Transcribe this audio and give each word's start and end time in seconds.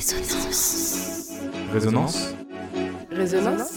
Résonance. 0.00 1.30
Résonance 1.70 2.34
Résonance 3.10 3.76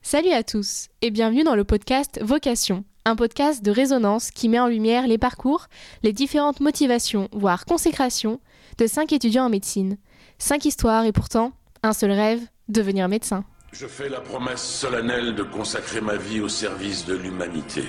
Salut 0.00 0.30
à 0.30 0.42
tous 0.42 0.88
et 1.02 1.10
bienvenue 1.10 1.44
dans 1.44 1.56
le 1.56 1.64
podcast 1.64 2.18
Vocation, 2.22 2.86
un 3.04 3.16
podcast 3.16 3.62
de 3.62 3.70
résonance 3.70 4.30
qui 4.30 4.48
met 4.48 4.58
en 4.58 4.68
lumière 4.68 5.06
les 5.08 5.18
parcours, 5.18 5.66
les 6.02 6.14
différentes 6.14 6.60
motivations, 6.60 7.28
voire 7.32 7.66
consécrations 7.66 8.40
de 8.78 8.86
cinq 8.86 9.12
étudiants 9.12 9.44
en 9.44 9.50
médecine. 9.50 9.98
Cinq 10.38 10.64
histoires 10.64 11.04
et 11.04 11.12
pourtant 11.12 11.52
un 11.82 11.92
seul 11.92 12.12
rêve, 12.12 12.40
devenir 12.68 13.10
médecin. 13.10 13.44
Je 13.72 13.86
fais 13.86 14.08
la 14.08 14.22
promesse 14.22 14.62
solennelle 14.62 15.34
de 15.34 15.42
consacrer 15.42 16.00
ma 16.00 16.16
vie 16.16 16.40
au 16.40 16.48
service 16.48 17.04
de 17.04 17.14
l'humanité. 17.14 17.84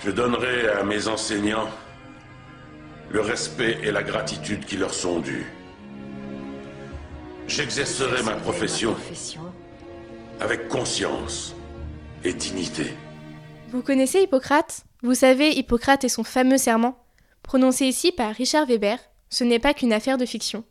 Je 0.00 0.10
donnerai 0.12 0.68
à 0.68 0.84
mes 0.84 1.08
enseignants 1.08 1.68
le 3.10 3.20
respect 3.20 3.78
et 3.82 3.90
la 3.90 4.02
gratitude 4.02 4.64
qui 4.64 4.76
leur 4.76 4.94
sont 4.94 5.18
dus. 5.18 5.46
J'exercerai 7.48 8.22
ma 8.22 8.34
profession 8.34 8.94
avec 10.40 10.68
conscience 10.68 11.54
et 12.22 12.32
dignité. 12.32 12.94
Vous 13.70 13.82
connaissez 13.82 14.22
Hippocrate? 14.22 14.84
Vous 15.02 15.14
savez 15.14 15.50
Hippocrate 15.50 16.04
et 16.04 16.08
son 16.08 16.24
fameux 16.24 16.58
serment 16.58 16.98
Prononcé 17.42 17.86
ici 17.86 18.12
par 18.12 18.34
Richard 18.34 18.66
Weber, 18.66 18.98
ce 19.30 19.42
n'est 19.42 19.58
pas 19.58 19.74
qu'une 19.74 19.92
affaire 19.92 20.18
de 20.18 20.26
fiction. 20.26 20.64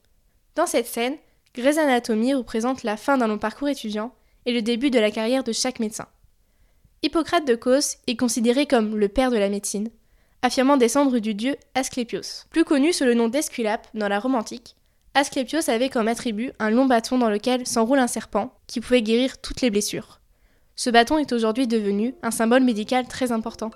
Dans 0.56 0.68
cette 0.68 0.86
scène, 0.86 1.16
Grey's 1.56 1.78
Anatomy 1.78 2.34
représente 2.34 2.84
la 2.84 2.98
fin 2.98 3.18
d'un 3.18 3.28
long 3.28 3.40
parcours 3.40 3.68
étudiant 3.68 4.14
et 4.46 4.54
le 4.54 4.62
début 4.62 4.92
de 4.92 5.00
la 5.00 5.12
carrière 5.12 5.44
de 5.44 5.52
chaque 5.52 5.80
médecin. 5.80 6.08
Hippocrate 7.08 7.48
de 7.48 7.56
Cos 7.56 7.96
est 8.08 8.18
considéré 8.18 8.66
comme 8.66 8.98
le 8.98 9.08
père 9.08 9.32
de 9.32 9.38
la 9.38 9.48
médecine, 9.48 9.88
affirmant 10.42 10.76
descendre 10.76 11.20
du 11.20 11.34
dieu 11.34 11.56
Asclépios. 11.74 12.44
Plus 12.50 12.66
connu 12.66 12.92
sous 12.92 13.06
le 13.06 13.14
nom 13.14 13.30
d'Esculape 13.30 13.88
dans 13.94 14.10
la 14.10 14.20
Rome 14.20 14.36
antique, 14.36 14.76
Asclépios 15.14 15.70
avait 15.70 15.88
comme 15.88 16.10
attribut 16.10 16.52
un 16.60 16.70
long 16.70 16.84
bâton 16.84 17.18
dans 17.18 17.30
lequel 17.30 17.66
s'enroule 17.66 18.00
un 18.00 18.08
serpent 18.08 18.54
qui 18.68 18.82
pouvait 18.82 19.02
guérir 19.02 19.40
toutes 19.40 19.62
les 19.62 19.70
blessures. 19.70 20.20
Ce 20.76 20.90
bâton 20.90 21.18
est 21.18 21.32
aujourd'hui 21.32 21.66
devenu 21.66 22.14
un 22.24 22.32
symbole 22.32 22.66
médical 22.66 23.08
très 23.08 23.32
important. 23.32 23.72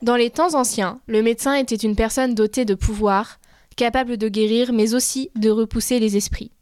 Dans 0.00 0.16
les 0.16 0.30
temps 0.30 0.54
anciens, 0.54 1.02
le 1.06 1.20
médecin 1.20 1.52
était 1.52 1.76
une 1.76 1.96
personne 1.96 2.34
dotée 2.34 2.64
de 2.64 2.74
pouvoir, 2.74 3.40
capable 3.76 4.16
de 4.16 4.30
guérir 4.30 4.72
mais 4.72 4.94
aussi 4.94 5.30
de 5.34 5.50
repousser 5.50 5.98
les 5.98 6.16
esprits. 6.16 6.52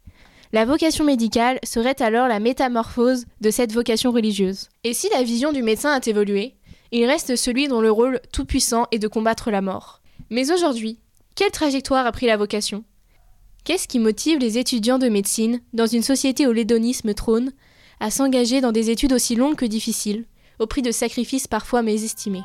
La 0.53 0.63
vocation 0.63 1.03
médicale 1.03 1.59
serait 1.63 2.01
alors 2.01 2.29
la 2.29 2.39
métamorphose 2.39 3.25
de 3.41 3.51
cette 3.51 3.73
vocation 3.73 4.11
religieuse. 4.11 4.69
Et 4.85 4.93
si 4.93 5.09
la 5.09 5.23
vision 5.23 5.51
du 5.51 5.61
médecin 5.61 5.91
a 5.91 5.99
évolué, 6.05 6.55
il 6.93 7.05
reste 7.05 7.35
celui 7.35 7.67
dont 7.67 7.81
le 7.81 7.91
rôle 7.91 8.21
tout-puissant 8.31 8.85
est 8.91 8.99
de 8.99 9.09
combattre 9.09 9.51
la 9.51 9.61
mort. 9.61 10.01
Mais 10.29 10.51
aujourd'hui, 10.51 10.99
quelle 11.35 11.51
trajectoire 11.51 12.05
a 12.05 12.11
pris 12.13 12.27
la 12.27 12.37
vocation? 12.37 12.85
Qu'est-ce 13.65 13.89
qui 13.89 13.99
motive 13.99 14.39
les 14.39 14.57
étudiants 14.57 14.99
de 14.99 15.09
médecine, 15.09 15.59
dans 15.73 15.85
une 15.85 16.01
société 16.01 16.47
où 16.47 16.53
l'hédonisme 16.53 17.13
trône, 17.13 17.51
à 17.99 18.09
s'engager 18.09 18.61
dans 18.61 18.71
des 18.71 18.89
études 18.89 19.11
aussi 19.11 19.35
longues 19.35 19.57
que 19.57 19.65
difficiles, 19.65 20.25
au 20.59 20.65
prix 20.65 20.81
de 20.81 20.91
sacrifices 20.91 21.47
parfois 21.47 21.81
mésestimés? 21.81 22.43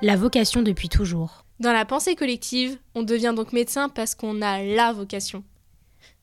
La 0.00 0.16
vocation 0.16 0.62
depuis 0.62 0.88
toujours. 0.88 1.43
Dans 1.60 1.72
la 1.72 1.84
pensée 1.84 2.16
collective, 2.16 2.78
on 2.94 3.04
devient 3.04 3.32
donc 3.34 3.52
médecin 3.52 3.88
parce 3.88 4.14
qu'on 4.14 4.42
a 4.42 4.62
la 4.62 4.92
vocation. 4.92 5.44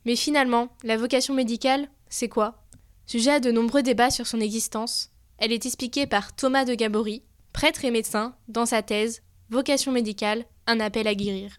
Mais 0.06 0.16
finalement, 0.16 0.76
la 0.84 0.98
vocation 0.98 1.34
médicale, 1.34 1.88
c'est 2.10 2.28
quoi? 2.28 2.66
Sujet 3.06 3.32
à 3.32 3.40
de 3.40 3.52
nombreux 3.52 3.82
débats 3.82 4.10
sur 4.10 4.28
son 4.28 4.42
existence, 4.42 5.10
elle 5.38 5.52
est 5.52 5.66
expliquée 5.66 6.06
par 6.06 6.36
Thomas 6.36 6.66
de 6.66 6.76
Gabory, 6.76 7.24
prêtre 7.54 7.86
et 7.86 7.92
médecin, 7.92 8.36
dans 8.48 8.66
sa 8.66 8.82
thèse 8.82 9.22
Vocation 9.50 9.92
médicale, 9.92 10.46
un 10.66 10.80
appel 10.80 11.08
à 11.08 11.16
guérir. 11.16 11.58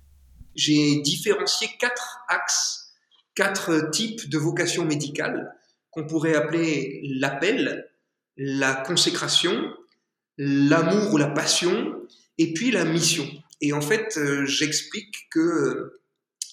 J'ai 0.55 1.01
différencié 1.03 1.69
quatre 1.79 2.21
axes, 2.29 2.95
quatre 3.35 3.91
types 3.91 4.29
de 4.29 4.39
vocation 4.39 4.85
médicale 4.85 5.53
qu'on 5.91 6.07
pourrait 6.07 6.35
appeler 6.35 7.01
l'appel, 7.19 7.87
la 8.37 8.75
consécration, 8.75 9.53
l'amour 10.39 11.13
ou 11.13 11.19
la 11.19 11.29
passion, 11.29 11.95
et 12.39 12.55
puis 12.55 12.71
la 12.71 12.85
mission. 12.87 13.29
Et 13.63 13.73
en 13.73 13.81
fait, 13.81 14.19
euh, 14.19 14.45
j'explique 14.45 15.29
que 15.31 15.39
euh, 15.39 16.01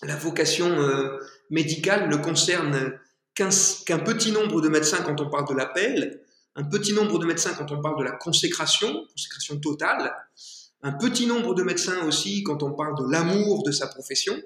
la 0.04 0.16
vocation 0.16 0.68
euh, 0.68 1.18
médicale 1.50 2.08
ne 2.08 2.16
concerne 2.16 2.98
qu'un 3.34 3.50
petit 4.00 4.32
nombre 4.32 4.62
de 4.62 4.70
médecins 4.70 5.02
quand 5.02 5.20
on 5.20 5.30
parle 5.30 5.48
de 5.48 5.56
l'appel, 5.56 6.22
un 6.56 6.64
petit 6.64 6.94
nombre 6.94 7.18
de 7.18 7.26
médecins 7.26 7.54
quand 7.58 7.72
on 7.72 7.82
parle 7.82 7.98
de 7.98 8.04
la 8.04 8.12
consécration, 8.12 9.06
consécration 9.12 9.60
totale, 9.60 10.14
un 10.84 10.92
petit 10.92 11.26
nombre 11.26 11.56
de 11.56 11.64
médecins 11.64 12.06
aussi 12.06 12.44
quand 12.44 12.62
on 12.62 12.74
parle 12.74 12.96
de 12.98 13.12
l'amour 13.12 13.64
de 13.64 13.72
sa 13.72 13.88
profession, 13.88 14.40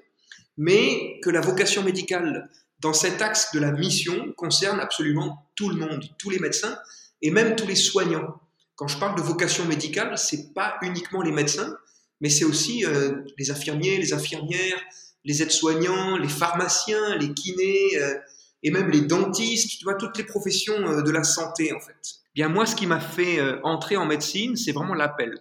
mais 0.56 1.20
que 1.22 1.30
la 1.30 1.40
vocation 1.40 1.82
médicale 1.82 2.48
dans 2.80 2.94
cet 2.94 3.20
axe 3.20 3.52
de 3.52 3.60
la 3.60 3.72
mission 3.72 4.32
concerne 4.36 4.80
absolument 4.80 5.50
tout 5.54 5.68
le 5.68 5.76
monde, 5.76 6.04
tous 6.18 6.30
les 6.30 6.38
médecins 6.38 6.78
et 7.20 7.30
même 7.30 7.56
tous 7.56 7.66
les 7.66 7.76
soignants. 7.76 8.40
Quand 8.76 8.88
je 8.88 8.98
parle 8.98 9.16
de 9.16 9.22
vocation 9.22 9.66
médicale, 9.66 10.16
c'est 10.16 10.54
pas 10.54 10.76
uniquement 10.82 11.22
les 11.22 11.32
médecins, 11.32 11.76
mais 12.24 12.30
c'est 12.30 12.46
aussi 12.46 12.86
euh, 12.86 13.20
les 13.36 13.50
infirmiers, 13.50 13.98
les 13.98 14.14
infirmières, 14.14 14.80
les 15.26 15.42
aides-soignants, 15.42 16.16
les 16.16 16.30
pharmaciens, 16.30 17.18
les 17.18 17.34
kinés 17.34 17.98
euh, 17.98 18.14
et 18.62 18.70
même 18.70 18.88
les 18.88 19.02
dentistes, 19.02 19.78
tu 19.78 19.84
vois, 19.84 19.96
toutes 19.96 20.16
les 20.16 20.24
professions 20.24 20.88
euh, 20.88 21.02
de 21.02 21.10
la 21.10 21.22
santé 21.22 21.74
en 21.74 21.80
fait. 21.80 22.14
Bien 22.34 22.48
moi, 22.48 22.64
ce 22.64 22.76
qui 22.76 22.86
m'a 22.86 22.98
fait 22.98 23.38
entrer 23.62 23.98
en 23.98 24.06
médecine, 24.06 24.56
c'est 24.56 24.72
vraiment 24.72 24.94
l'appel. 24.94 25.38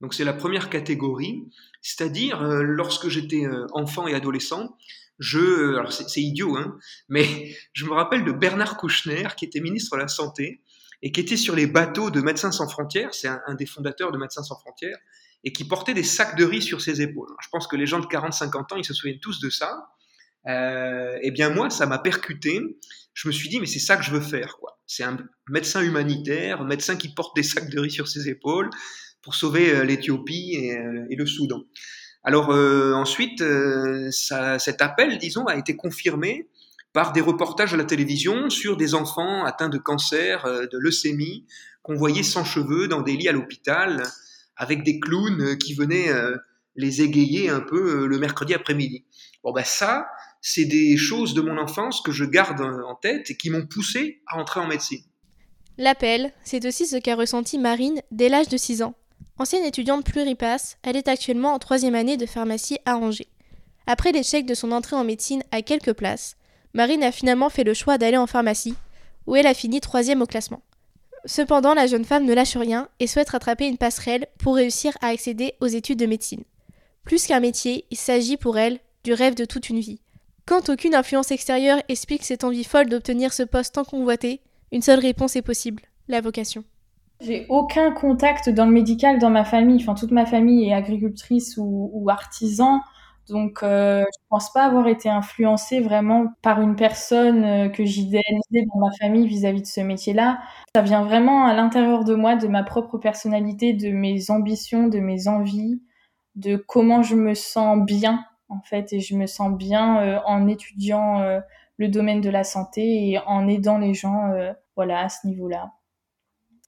Donc 0.00 0.14
c'est 0.14 0.22
la 0.22 0.32
première 0.32 0.70
catégorie, 0.70 1.50
c'est-à-dire 1.82 2.40
lorsque 2.62 3.08
j'étais 3.08 3.42
enfant 3.72 4.06
et 4.06 4.14
adolescent, 4.14 4.76
je, 5.18 5.84
c'est 5.90 6.22
idiot, 6.22 6.56
hein, 6.56 6.78
mais 7.08 7.26
je 7.72 7.84
me 7.86 7.92
rappelle 7.92 8.24
de 8.24 8.30
Bernard 8.30 8.76
Kouchner, 8.76 9.26
qui 9.36 9.44
était 9.46 9.60
ministre 9.60 9.96
de 9.96 10.00
la 10.02 10.08
Santé, 10.08 10.62
et 11.02 11.10
qui 11.10 11.20
était 11.20 11.36
sur 11.36 11.56
les 11.56 11.66
bateaux 11.66 12.10
de 12.10 12.20
Médecins 12.20 12.52
sans 12.52 12.68
frontières, 12.68 13.14
c'est 13.14 13.28
un, 13.28 13.54
des 13.54 13.66
fondateurs 13.66 14.12
de 14.12 14.16
Médecins 14.16 14.44
sans 14.44 14.56
frontières, 14.56 14.98
et 15.44 15.52
qui 15.52 15.64
portait 15.66 15.94
des 15.94 16.02
sacs 16.02 16.36
de 16.36 16.44
riz 16.44 16.62
sur 16.62 16.80
ses 16.80 17.00
épaules. 17.02 17.28
Je 17.40 17.48
pense 17.50 17.66
que 17.66 17.76
les 17.76 17.86
gens 17.86 17.98
de 17.98 18.06
40-50 18.06 18.74
ans, 18.74 18.76
ils 18.76 18.84
se 18.84 18.94
souviennent 18.94 19.20
tous 19.20 19.40
de 19.40 19.50
ça. 19.50 19.88
Euh, 20.46 21.18
eh 21.22 21.30
bien 21.30 21.50
moi, 21.50 21.70
ça 21.70 21.86
m'a 21.86 21.98
percuté. 21.98 22.60
Je 23.14 23.28
me 23.28 23.32
suis 23.32 23.48
dit, 23.48 23.60
mais 23.60 23.66
c'est 23.66 23.78
ça 23.78 23.96
que 23.96 24.02
je 24.02 24.10
veux 24.10 24.20
faire. 24.20 24.56
quoi. 24.58 24.80
C'est 24.86 25.04
un 25.04 25.18
médecin 25.48 25.82
humanitaire, 25.82 26.60
un 26.60 26.66
médecin 26.66 26.96
qui 26.96 27.14
porte 27.14 27.34
des 27.36 27.42
sacs 27.42 27.70
de 27.70 27.80
riz 27.80 27.90
sur 27.90 28.08
ses 28.08 28.28
épaules 28.28 28.70
pour 29.22 29.34
sauver 29.34 29.74
euh, 29.74 29.84
l'Éthiopie 29.84 30.54
et, 30.54 30.76
euh, 30.76 31.06
et, 31.10 31.16
le 31.16 31.26
Soudan. 31.26 31.62
Alors 32.22 32.50
euh, 32.50 32.92
ensuite, 32.94 33.40
euh, 33.40 34.10
ça, 34.10 34.58
cet 34.58 34.82
appel, 34.82 35.18
disons, 35.18 35.46
a 35.46 35.56
été 35.56 35.76
confirmé 35.76 36.48
par 36.92 37.12
des 37.12 37.20
reportages 37.20 37.72
à 37.72 37.76
la 37.76 37.84
télévision 37.84 38.50
sur 38.50 38.76
des 38.76 38.94
enfants 38.94 39.44
atteints 39.44 39.68
de 39.68 39.78
cancer, 39.78 40.44
de 40.44 40.78
leucémie, 40.78 41.46
qu'on 41.82 41.94
voyait 41.94 42.24
sans 42.24 42.44
cheveux 42.44 42.88
dans 42.88 43.00
des 43.00 43.16
lits 43.16 43.28
à 43.28 43.32
l'hôpital 43.32 44.02
avec 44.60 44.84
des 44.84 45.00
clowns 45.00 45.40
euh, 45.40 45.56
qui 45.56 45.74
venaient 45.74 46.10
euh, 46.10 46.36
les 46.76 47.00
égayer 47.00 47.48
un 47.48 47.60
peu 47.60 48.02
euh, 48.02 48.06
le 48.06 48.18
mercredi 48.18 48.54
après-midi. 48.54 49.06
Bon, 49.42 49.52
ben 49.52 49.64
ça, 49.64 50.06
c'est 50.42 50.66
des 50.66 50.98
choses 50.98 51.32
de 51.32 51.40
mon 51.40 51.56
enfance 51.56 52.02
que 52.02 52.12
je 52.12 52.26
garde 52.26 52.60
en 52.60 52.94
tête 52.94 53.30
et 53.30 53.36
qui 53.36 53.48
m'ont 53.48 53.66
poussé 53.66 54.20
à 54.26 54.38
entrer 54.38 54.60
en 54.60 54.66
médecine. 54.66 55.02
L'appel, 55.78 56.32
c'est 56.44 56.66
aussi 56.66 56.86
ce 56.86 56.96
qu'a 56.96 57.16
ressenti 57.16 57.58
Marine 57.58 58.02
dès 58.10 58.28
l'âge 58.28 58.48
de 58.48 58.58
6 58.58 58.82
ans. 58.82 58.94
Ancienne 59.38 59.64
étudiante 59.64 60.04
pluripasse, 60.04 60.76
elle 60.82 60.96
est 60.96 61.08
actuellement 61.08 61.54
en 61.54 61.58
troisième 61.58 61.94
année 61.94 62.18
de 62.18 62.26
pharmacie 62.26 62.78
à 62.84 62.98
Angers. 62.98 63.28
Après 63.86 64.12
l'échec 64.12 64.44
de 64.44 64.52
son 64.52 64.72
entrée 64.72 64.96
en 64.96 65.04
médecine 65.04 65.42
à 65.52 65.62
quelques 65.62 65.94
places, 65.94 66.36
Marine 66.74 67.02
a 67.02 67.12
finalement 67.12 67.48
fait 67.48 67.64
le 67.64 67.72
choix 67.72 67.96
d'aller 67.96 68.18
en 68.18 68.26
pharmacie, 68.26 68.74
où 69.26 69.36
elle 69.36 69.46
a 69.46 69.54
fini 69.54 69.80
troisième 69.80 70.20
au 70.20 70.26
classement. 70.26 70.62
Cependant, 71.24 71.74
la 71.74 71.86
jeune 71.86 72.04
femme 72.04 72.24
ne 72.24 72.34
lâche 72.34 72.56
rien 72.56 72.88
et 72.98 73.06
souhaite 73.06 73.30
rattraper 73.30 73.66
une 73.66 73.76
passerelle 73.76 74.26
pour 74.38 74.56
réussir 74.56 74.96
à 75.00 75.08
accéder 75.08 75.54
aux 75.60 75.66
études 75.66 75.98
de 75.98 76.06
médecine. 76.06 76.44
Plus 77.04 77.26
qu'un 77.26 77.40
métier, 77.40 77.84
il 77.90 77.96
s'agit 77.96 78.36
pour 78.36 78.58
elle 78.58 78.78
du 79.04 79.12
rêve 79.12 79.34
de 79.34 79.44
toute 79.44 79.68
une 79.68 79.80
vie. 79.80 80.00
Quand 80.46 80.68
aucune 80.68 80.94
influence 80.94 81.30
extérieure 81.30 81.80
explique 81.88 82.24
cette 82.24 82.44
envie 82.44 82.64
folle 82.64 82.88
d'obtenir 82.88 83.32
ce 83.32 83.42
poste 83.42 83.74
tant 83.74 83.84
convoité, 83.84 84.40
une 84.72 84.82
seule 84.82 85.00
réponse 85.00 85.36
est 85.36 85.42
possible, 85.42 85.82
la 86.08 86.20
vocation. 86.20 86.64
J'ai 87.20 87.46
aucun 87.48 87.92
contact 87.92 88.48
dans 88.48 88.64
le 88.64 88.72
médical 88.72 89.18
dans 89.18 89.30
ma 89.30 89.44
famille, 89.44 89.76
enfin 89.80 89.94
toute 89.94 90.10
ma 90.10 90.26
famille 90.26 90.68
est 90.68 90.74
agricultrice 90.74 91.56
ou, 91.58 91.90
ou 91.92 92.08
artisan, 92.08 92.80
donc, 93.30 93.62
euh, 93.62 94.02
je 94.02 94.18
pense 94.28 94.52
pas 94.52 94.64
avoir 94.66 94.88
été 94.88 95.08
influencée 95.08 95.80
vraiment 95.80 96.26
par 96.42 96.60
une 96.60 96.76
personne 96.76 97.44
euh, 97.44 97.68
que 97.68 97.84
j'idéalisais 97.84 98.66
dans 98.72 98.80
ma 98.80 98.90
famille 99.00 99.26
vis-à-vis 99.26 99.62
de 99.62 99.66
ce 99.66 99.80
métier-là. 99.80 100.40
Ça 100.74 100.82
vient 100.82 101.04
vraiment 101.04 101.44
à 101.46 101.54
l'intérieur 101.54 102.04
de 102.04 102.14
moi, 102.14 102.36
de 102.36 102.48
ma 102.48 102.62
propre 102.64 102.98
personnalité, 102.98 103.72
de 103.72 103.90
mes 103.90 104.30
ambitions, 104.30 104.88
de 104.88 104.98
mes 105.00 105.28
envies, 105.28 105.82
de 106.36 106.56
comment 106.56 107.02
je 107.02 107.16
me 107.16 107.34
sens 107.34 107.78
bien, 107.84 108.24
en 108.48 108.60
fait. 108.62 108.92
Et 108.92 109.00
je 109.00 109.16
me 109.16 109.26
sens 109.26 109.50
bien 109.56 110.02
euh, 110.02 110.20
en 110.26 110.46
étudiant 110.48 111.20
le 111.78 111.88
domaine 111.88 112.20
de 112.20 112.30
la 112.30 112.44
santé 112.44 113.10
et 113.10 113.18
en 113.26 113.48
aidant 113.48 113.78
les 113.78 113.94
gens 113.94 114.30
voilà 114.76 115.00
à 115.04 115.08
ce 115.08 115.26
niveau-là. 115.26 115.72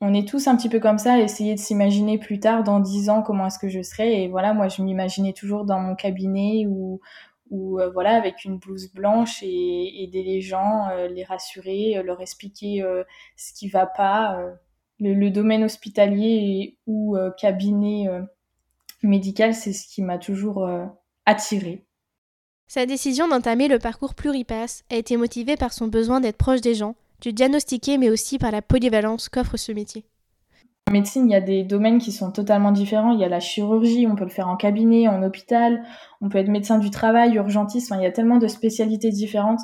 On 0.05 0.15
est 0.15 0.27
tous 0.27 0.49
un 0.49 0.57
petit 0.57 0.69
peu 0.69 0.81
comme 0.81 0.99
ça, 0.99 1.21
essayer 1.21 1.55
de 1.55 1.61
s'imaginer 1.61 2.19
plus 2.19 2.41
tard, 2.41 2.65
dans 2.65 2.81
dix 2.81 3.09
ans, 3.09 3.23
comment 3.23 3.47
est-ce 3.47 3.61
que 3.61 3.69
je 3.69 3.83
serai. 3.83 4.25
Et 4.25 4.29
voilà, 4.29 4.53
moi, 4.53 4.67
je 4.67 4.83
m'imaginais 4.83 5.33
toujours 5.33 5.65
dans 5.65 5.79
mon 5.79 5.95
cabinet 5.95 6.67
ou, 6.69 7.01
ou 7.51 7.79
voilà, 7.93 8.17
avec 8.17 8.45
une 8.45 8.59
blouse 8.59 8.93
blanche 8.93 9.45
et 9.45 10.03
aider 10.03 10.25
les 10.25 10.41
gens, 10.41 10.89
les 11.09 11.23
rassurer, 11.23 12.03
leur 12.03 12.21
expliquer 12.21 12.85
ce 13.37 13.53
qui 13.53 13.69
va 13.69 13.87
pas. 13.87 14.43
Le, 14.99 15.31
domaine 15.31 15.63
hospitalier 15.63 16.79
ou 16.89 17.17
cabinet 17.39 18.09
médical, 19.05 19.55
c'est 19.55 19.73
ce 19.73 19.87
qui 19.87 20.03
m'a 20.03 20.19
toujours 20.19 20.69
attiré. 21.27 21.87
Sa 22.67 22.87
décision 22.87 23.29
d'entamer 23.29 23.69
le 23.69 23.79
parcours 23.79 24.17
Pluripass 24.17 24.83
a 24.91 24.97
été 24.97 25.17
motivée 25.17 25.57
par 25.57 25.73
son 25.73 25.87
besoin 25.87 26.21
d'être 26.21 26.39
proche 26.39 26.61
des 26.61 26.75
gens, 26.75 26.97
du 27.23 27.33
diagnostiquer, 27.33 27.97
mais 27.97 28.11
aussi 28.11 28.37
par 28.37 28.51
la 28.51 28.61
polyvalence 28.61 29.29
qu'offre 29.29 29.57
ce 29.57 29.73
métier. 29.73 30.05
En 30.89 30.93
médecine, 30.93 31.31
il 31.31 31.33
y 31.33 31.37
a 31.37 31.41
des 31.41 31.63
domaines 31.63 31.99
qui 31.99 32.11
sont 32.11 32.33
totalement 32.33 32.73
différents. 32.73 33.13
Il 33.13 33.21
y 33.21 33.25
a 33.25 33.29
la 33.29 33.41
chirurgie, 33.41 34.07
on 34.07 34.17
peut 34.17 34.25
le 34.25 34.31
faire 34.31 34.49
en 34.49 34.57
cabinet, 34.57 35.07
en 35.07 35.23
hôpital, 35.23 35.85
on 36.21 36.29
peut 36.29 36.39
être 36.39 36.49
médecin 36.49 36.79
du 36.79 36.91
travail, 36.91 37.37
urgentiste. 37.37 37.93
il 37.97 38.03
y 38.03 38.07
a 38.07 38.11
tellement 38.11 38.39
de 38.39 38.49
spécialités 38.49 39.11
différentes 39.11 39.61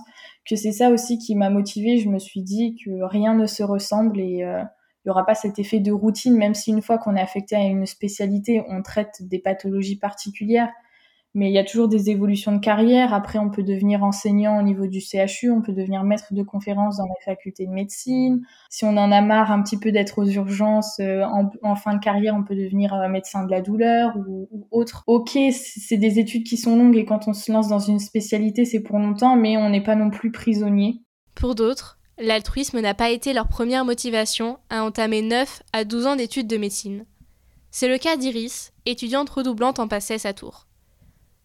que 0.49 0.57
c'est 0.57 0.73
ça 0.73 0.91
aussi 0.91 1.19
qui 1.19 1.35
m'a 1.35 1.51
motivée. 1.51 1.99
Je 1.99 2.09
me 2.09 2.21
suis 2.21 2.43
dit 2.43 2.77
que 2.83 3.03
rien 3.03 3.35
ne 3.35 3.47
se 3.47 3.65
ressemble 3.65 4.21
et 4.21 4.45
euh, 4.45 4.63
il 4.63 5.09
n'y 5.09 5.11
aura 5.11 5.27
pas 5.27 5.35
cet 5.35 5.59
effet 5.59 5.81
de 5.81 5.91
routine, 5.91 6.37
même 6.37 6.55
si 6.55 6.71
une 6.71 6.83
fois 6.83 6.99
qu'on 6.99 7.17
est 7.17 7.21
affecté 7.21 7.57
à 7.57 7.65
une 7.65 7.87
spécialité, 7.87 8.63
on 8.69 8.83
traite 8.83 9.17
des 9.21 9.41
pathologies 9.41 9.99
particulières 9.99 10.71
mais 11.39 11.51
il 11.51 11.55
y 11.55 11.59
a 11.59 11.65
toujours 11.65 11.87
des 11.87 12.11
évolutions 12.11 12.51
de 12.51 12.59
carrière. 12.59 13.15
Après, 13.15 13.39
on 13.39 13.49
peut 13.49 13.63
devenir 13.63 14.03
enseignant 14.03 14.59
au 14.59 14.63
niveau 14.63 14.89
du 14.89 15.01
CHU, 15.01 15.53
on 15.53 15.63
peut 15.63 15.73
devenir 15.73 16.03
maître 16.03 16.35
de 16.35 16.43
conférence 16.43 16.97
dans 16.97 17.07
la 17.07 17.25
faculté 17.25 17.65
de 17.65 17.71
médecine. 17.71 18.43
Si 18.71 18.85
on 18.85 18.97
en 18.97 19.13
a 19.13 19.21
marre 19.21 19.53
un 19.53 19.63
petit 19.63 19.79
peu 19.79 19.93
d'être 19.93 20.19
aux 20.19 20.27
urgences 20.27 20.99
euh, 20.99 21.23
en, 21.63 21.77
fin 21.77 21.95
de 21.95 22.01
carrière, 22.01 22.35
on 22.35 22.43
peut 22.43 22.57
devenir 22.57 22.93
euh, 22.93 23.09
médecin 23.09 23.45
de 23.45 23.51
la 23.53 23.61
douleur 23.61 24.17
ou, 24.17 24.49
autre. 24.73 25.05
Ok, 25.07 25.39
c'est 25.53 25.97
des 25.97 26.19
études 26.19 26.43
qui 26.43 26.57
sont 26.57 26.77
longues 26.77 26.97
et 26.97 27.05
quand 27.05 27.29
on 27.29 27.33
se 27.33 27.53
lance 27.53 27.69
dans 27.69 27.79
une 27.79 28.01
spécialité, 28.01 28.65
c'est 28.65 28.81
pour 28.81 28.99
longtemps, 28.99 29.37
mais 29.37 29.57
on 29.57 29.71
n'est 29.71 29.83
pas 29.83 29.95
non 29.95 30.11
plus 30.11 30.33
prisonnier. 30.33 31.03
Pour 31.37 31.55
d'autres, 31.55 31.99
l'altruisme 32.19 32.81
n'a 32.81 32.95
pas 32.95 33.11
été 33.11 33.33
leur 33.33 33.47
première 33.47 33.85
motivation 33.85 34.59
à 34.71 34.83
entamer 34.83 35.23
9 35.23 35.63
à 35.73 35.85
12 35.85 36.07
ans 36.07 36.17
d'études 36.17 36.49
de 36.49 36.57
médecine. 36.57 37.05
C'est 37.71 37.89
le 37.89 37.99
cas 37.99 38.17
d'Iris, 38.17 38.73
étudiante 38.87 39.31
redoublante 39.31 39.79
en 39.79 39.87
passé 39.87 40.17
à 40.25 40.33
tour. 40.33 40.68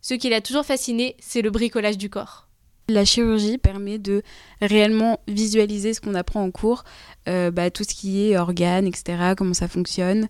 Ce 0.03 0.13
qui 0.15 0.29
l'a 0.29 0.41
toujours 0.41 0.65
fasciné, 0.65 1.15
c'est 1.19 1.41
le 1.41 1.49
bricolage 1.49 1.97
du 1.97 2.09
corps. 2.09 2.49
La 2.89 3.05
chirurgie 3.05 3.57
permet 3.57 3.99
de 3.99 4.21
réellement 4.61 5.21
visualiser 5.29 5.93
ce 5.93 6.01
qu'on 6.01 6.13
apprend 6.13 6.43
en 6.43 6.51
cours, 6.51 6.83
euh, 7.29 7.51
bah, 7.51 7.71
tout 7.71 7.85
ce 7.85 7.95
qui 7.95 8.25
est 8.25 8.37
organes, 8.37 8.85
etc., 8.85 9.33
comment 9.37 9.53
ça 9.53 9.69
fonctionne. 9.69 10.27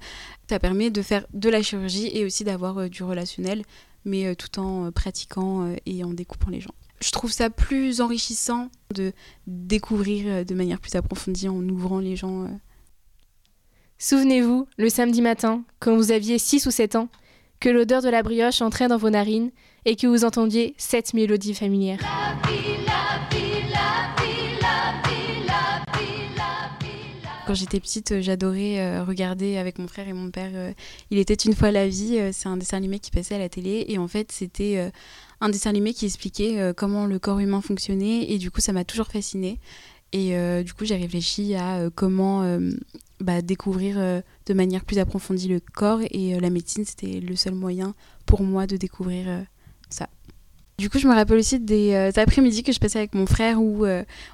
Ça 0.47 0.59
permet 0.59 0.91
de 0.91 1.01
faire 1.01 1.25
de 1.33 1.49
la 1.49 1.63
chirurgie 1.63 2.11
et 2.13 2.23
aussi 2.23 2.43
d'avoir 2.43 2.77
euh, 2.77 2.87
du 2.87 3.01
relationnel, 3.01 3.63
mais 4.05 4.27
euh, 4.27 4.35
tout 4.35 4.59
en 4.59 4.91
pratiquant 4.91 5.73
et 5.87 6.03
en 6.03 6.13
découpant 6.13 6.51
les 6.51 6.61
gens. 6.61 6.75
Je 7.01 7.09
trouve 7.09 7.31
ça 7.31 7.49
plus 7.49 7.99
enrichissant 7.99 8.69
de 8.93 9.11
découvrir 9.47 10.45
de 10.45 10.53
manière 10.53 10.79
plus 10.79 10.93
approfondie 10.93 11.49
en 11.49 11.67
ouvrant 11.67 11.97
les 11.97 12.15
gens. 12.15 12.47
Souvenez-vous, 13.97 14.67
le 14.77 14.89
samedi 14.89 15.23
matin, 15.23 15.63
quand 15.79 15.95
vous 15.95 16.11
aviez 16.11 16.37
6 16.37 16.67
ou 16.67 16.71
7 16.71 16.95
ans, 16.95 17.09
que 17.63 17.69
l'odeur 17.69 18.01
de 18.01 18.09
la 18.09 18.23
brioche 18.23 18.61
entrait 18.61 18.89
dans 18.89 18.97
vos 18.97 19.09
narines 19.09 19.49
et 19.85 19.95
que 19.95 20.05
vous 20.05 20.25
entendiez 20.25 20.75
cette 20.77 21.13
mélodie 21.13 21.53
familière. 21.53 21.97
Quand 27.47 27.53
j'étais 27.53 27.79
petite, 27.79 28.11
euh, 28.11 28.21
j'adorais 28.21 28.79
euh, 28.79 29.05
regarder 29.05 29.55
avec 29.57 29.79
mon 29.79 29.87
frère 29.87 30.09
et 30.09 30.13
mon 30.13 30.29
père 30.29 30.51
euh, 30.53 30.73
Il 31.09 31.17
était 31.19 31.35
une 31.35 31.55
fois 31.55 31.71
la 31.71 31.87
vie. 31.87 32.19
c'est 32.33 32.49
un 32.49 32.57
dessin 32.57 32.75
animé 32.75 32.99
qui 32.99 33.11
passait 33.11 33.35
à 33.35 33.39
la 33.39 33.47
télé. 33.47 33.85
Et 33.87 33.97
en 33.97 34.09
fait, 34.09 34.33
c'était 34.33 34.91
un 35.39 35.47
dessin 35.47 35.69
animé 35.69 35.93
qui 35.93 36.05
expliquait 36.05 36.73
comment 36.75 37.05
le 37.05 37.17
corps 37.17 37.39
humain 37.39 37.61
fonctionnait. 37.61 38.29
Et 38.29 38.39
du 38.39 38.51
coup, 38.51 38.59
ça 38.59 38.73
m'a 38.73 38.83
toujours 38.83 39.07
fascinée. 39.07 39.59
Et 40.13 40.63
du 40.63 40.73
coup, 40.73 40.85
j'ai 40.85 40.95
réfléchi 40.95 41.55
à 41.55 41.89
comment 41.95 42.43
bah, 43.23 43.41
découvrir 43.41 43.95
euh, 43.97 44.21
de 44.47 44.53
manière 44.53 44.83
plus 44.83 44.99
approfondie 44.99 45.47
le 45.47 45.61
corps 45.61 46.01
et 46.11 46.35
euh, 46.35 46.41
la 46.41 46.49
médecine, 46.49 46.83
c'était 46.83 47.21
le 47.21 47.35
seul 47.37 47.53
moyen 47.53 47.95
pour 48.25 48.43
moi 48.43 48.67
de 48.67 48.75
découvrir 48.75 49.29
euh, 49.29 49.41
ça. 49.89 50.09
Du 50.77 50.89
coup, 50.89 50.99
je 50.99 51.07
me 51.07 51.13
rappelle 51.13 51.37
aussi 51.37 51.59
des 51.59 51.93
après-midi 52.17 52.63
que 52.63 52.73
je 52.73 52.79
passais 52.79 52.99
avec 52.99 53.15
mon 53.15 53.27
frère 53.27 53.61
où 53.61 53.85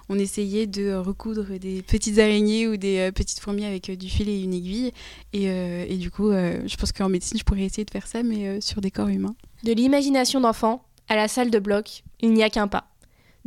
on 0.08 0.18
essayait 0.18 0.68
de 0.68 0.94
recoudre 0.94 1.60
des 1.60 1.82
petites 1.82 2.18
araignées 2.18 2.66
ou 2.66 2.78
des 2.78 3.12
petites 3.14 3.42
fourmis 3.42 3.66
avec 3.66 3.92
du 3.92 4.08
fil 4.08 4.30
et 4.30 4.42
une 4.42 4.54
aiguille. 4.54 4.94
Et, 5.34 5.44
et 5.48 5.98
du 5.98 6.10
coup, 6.10 6.32
je 6.32 6.76
pense 6.78 6.94
qu'en 6.94 7.10
médecine, 7.10 7.38
je 7.38 7.44
pourrais 7.44 7.64
essayer 7.64 7.84
de 7.84 7.92
faire 7.92 8.08
ça, 8.08 8.24
mais 8.24 8.62
sur 8.62 8.80
des 8.80 8.90
corps 8.90 9.10
humains. 9.10 9.36
De 9.64 9.74
l'imagination 9.74 10.40
d'enfant 10.40 10.86
à 11.10 11.18
la 11.18 11.28
salle 11.28 11.52
de 11.52 11.60
bloc, 11.60 12.04
il 12.22 12.32
n'y 12.32 12.42
a 12.42 12.50
qu'un 12.50 12.70
pas. 12.70 12.89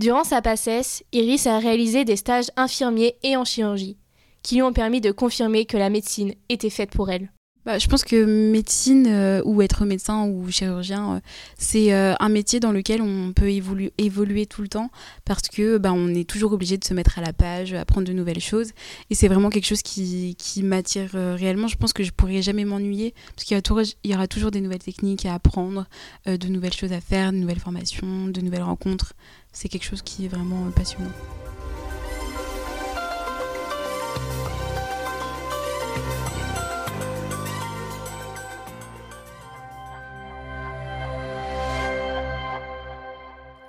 Durant 0.02 0.24
sa 0.24 0.42
passesse, 0.42 1.04
Iris 1.12 1.46
a 1.46 1.60
réalisé 1.60 2.04
des 2.04 2.16
stages 2.16 2.50
infirmiers 2.56 3.14
et 3.22 3.36
en 3.36 3.44
chirurgie 3.44 3.98
qui 4.42 4.56
lui 4.56 4.62
ont 4.62 4.72
permis 4.72 5.00
de 5.00 5.12
confirmer 5.12 5.64
que 5.64 5.76
la 5.76 5.90
médecine 5.90 6.34
était 6.48 6.70
faite 6.70 6.90
pour 6.90 7.08
elle. 7.08 7.30
Bah, 7.64 7.78
je 7.78 7.86
pense 7.86 8.02
que 8.02 8.24
médecine 8.24 9.06
euh, 9.06 9.40
ou 9.44 9.62
être 9.62 9.84
médecin 9.84 10.26
ou 10.26 10.50
chirurgien, 10.50 11.14
euh, 11.14 11.20
c'est 11.58 11.92
euh, 11.92 12.14
un 12.18 12.28
métier 12.28 12.58
dans 12.58 12.72
lequel 12.72 13.00
on 13.00 13.32
peut 13.32 13.50
évoluer, 13.50 14.46
tout 14.46 14.62
le 14.62 14.68
temps 14.68 14.90
parce 15.24 15.42
que 15.42 15.78
bah, 15.78 15.92
on 15.92 16.08
est 16.08 16.28
toujours 16.28 16.52
obligé 16.52 16.76
de 16.76 16.84
se 16.84 16.92
mettre 16.92 17.20
à 17.20 17.22
la 17.22 17.32
page, 17.32 17.72
apprendre 17.72 18.08
de 18.08 18.12
nouvelles 18.12 18.40
choses. 18.40 18.72
Et 19.10 19.14
c'est 19.14 19.28
vraiment 19.28 19.48
quelque 19.48 19.66
chose 19.66 19.82
qui, 19.82 20.36
m'attire 20.64 21.10
réellement. 21.12 21.68
Je 21.68 21.76
pense 21.76 21.92
que 21.92 22.02
je 22.02 22.10
pourrais 22.10 22.42
jamais 22.42 22.64
m'ennuyer 22.64 23.14
parce 23.36 23.44
qu'il 23.44 23.56
y, 24.04 24.14
aura 24.14 24.26
toujours 24.26 24.50
des 24.50 24.60
nouvelles 24.60 24.82
techniques 24.82 25.24
à 25.24 25.34
apprendre, 25.34 25.86
de 26.26 26.48
nouvelles 26.48 26.72
choses 26.72 26.92
à 26.92 27.00
faire, 27.00 27.32
de 27.32 27.38
nouvelles 27.38 27.60
formations, 27.60 28.26
de 28.26 28.40
nouvelles 28.40 28.62
rencontres. 28.62 29.12
C'est 29.52 29.68
quelque 29.68 29.84
chose 29.84 30.02
qui 30.02 30.24
est 30.24 30.28
vraiment 30.28 30.70
passionnant. 30.74 31.10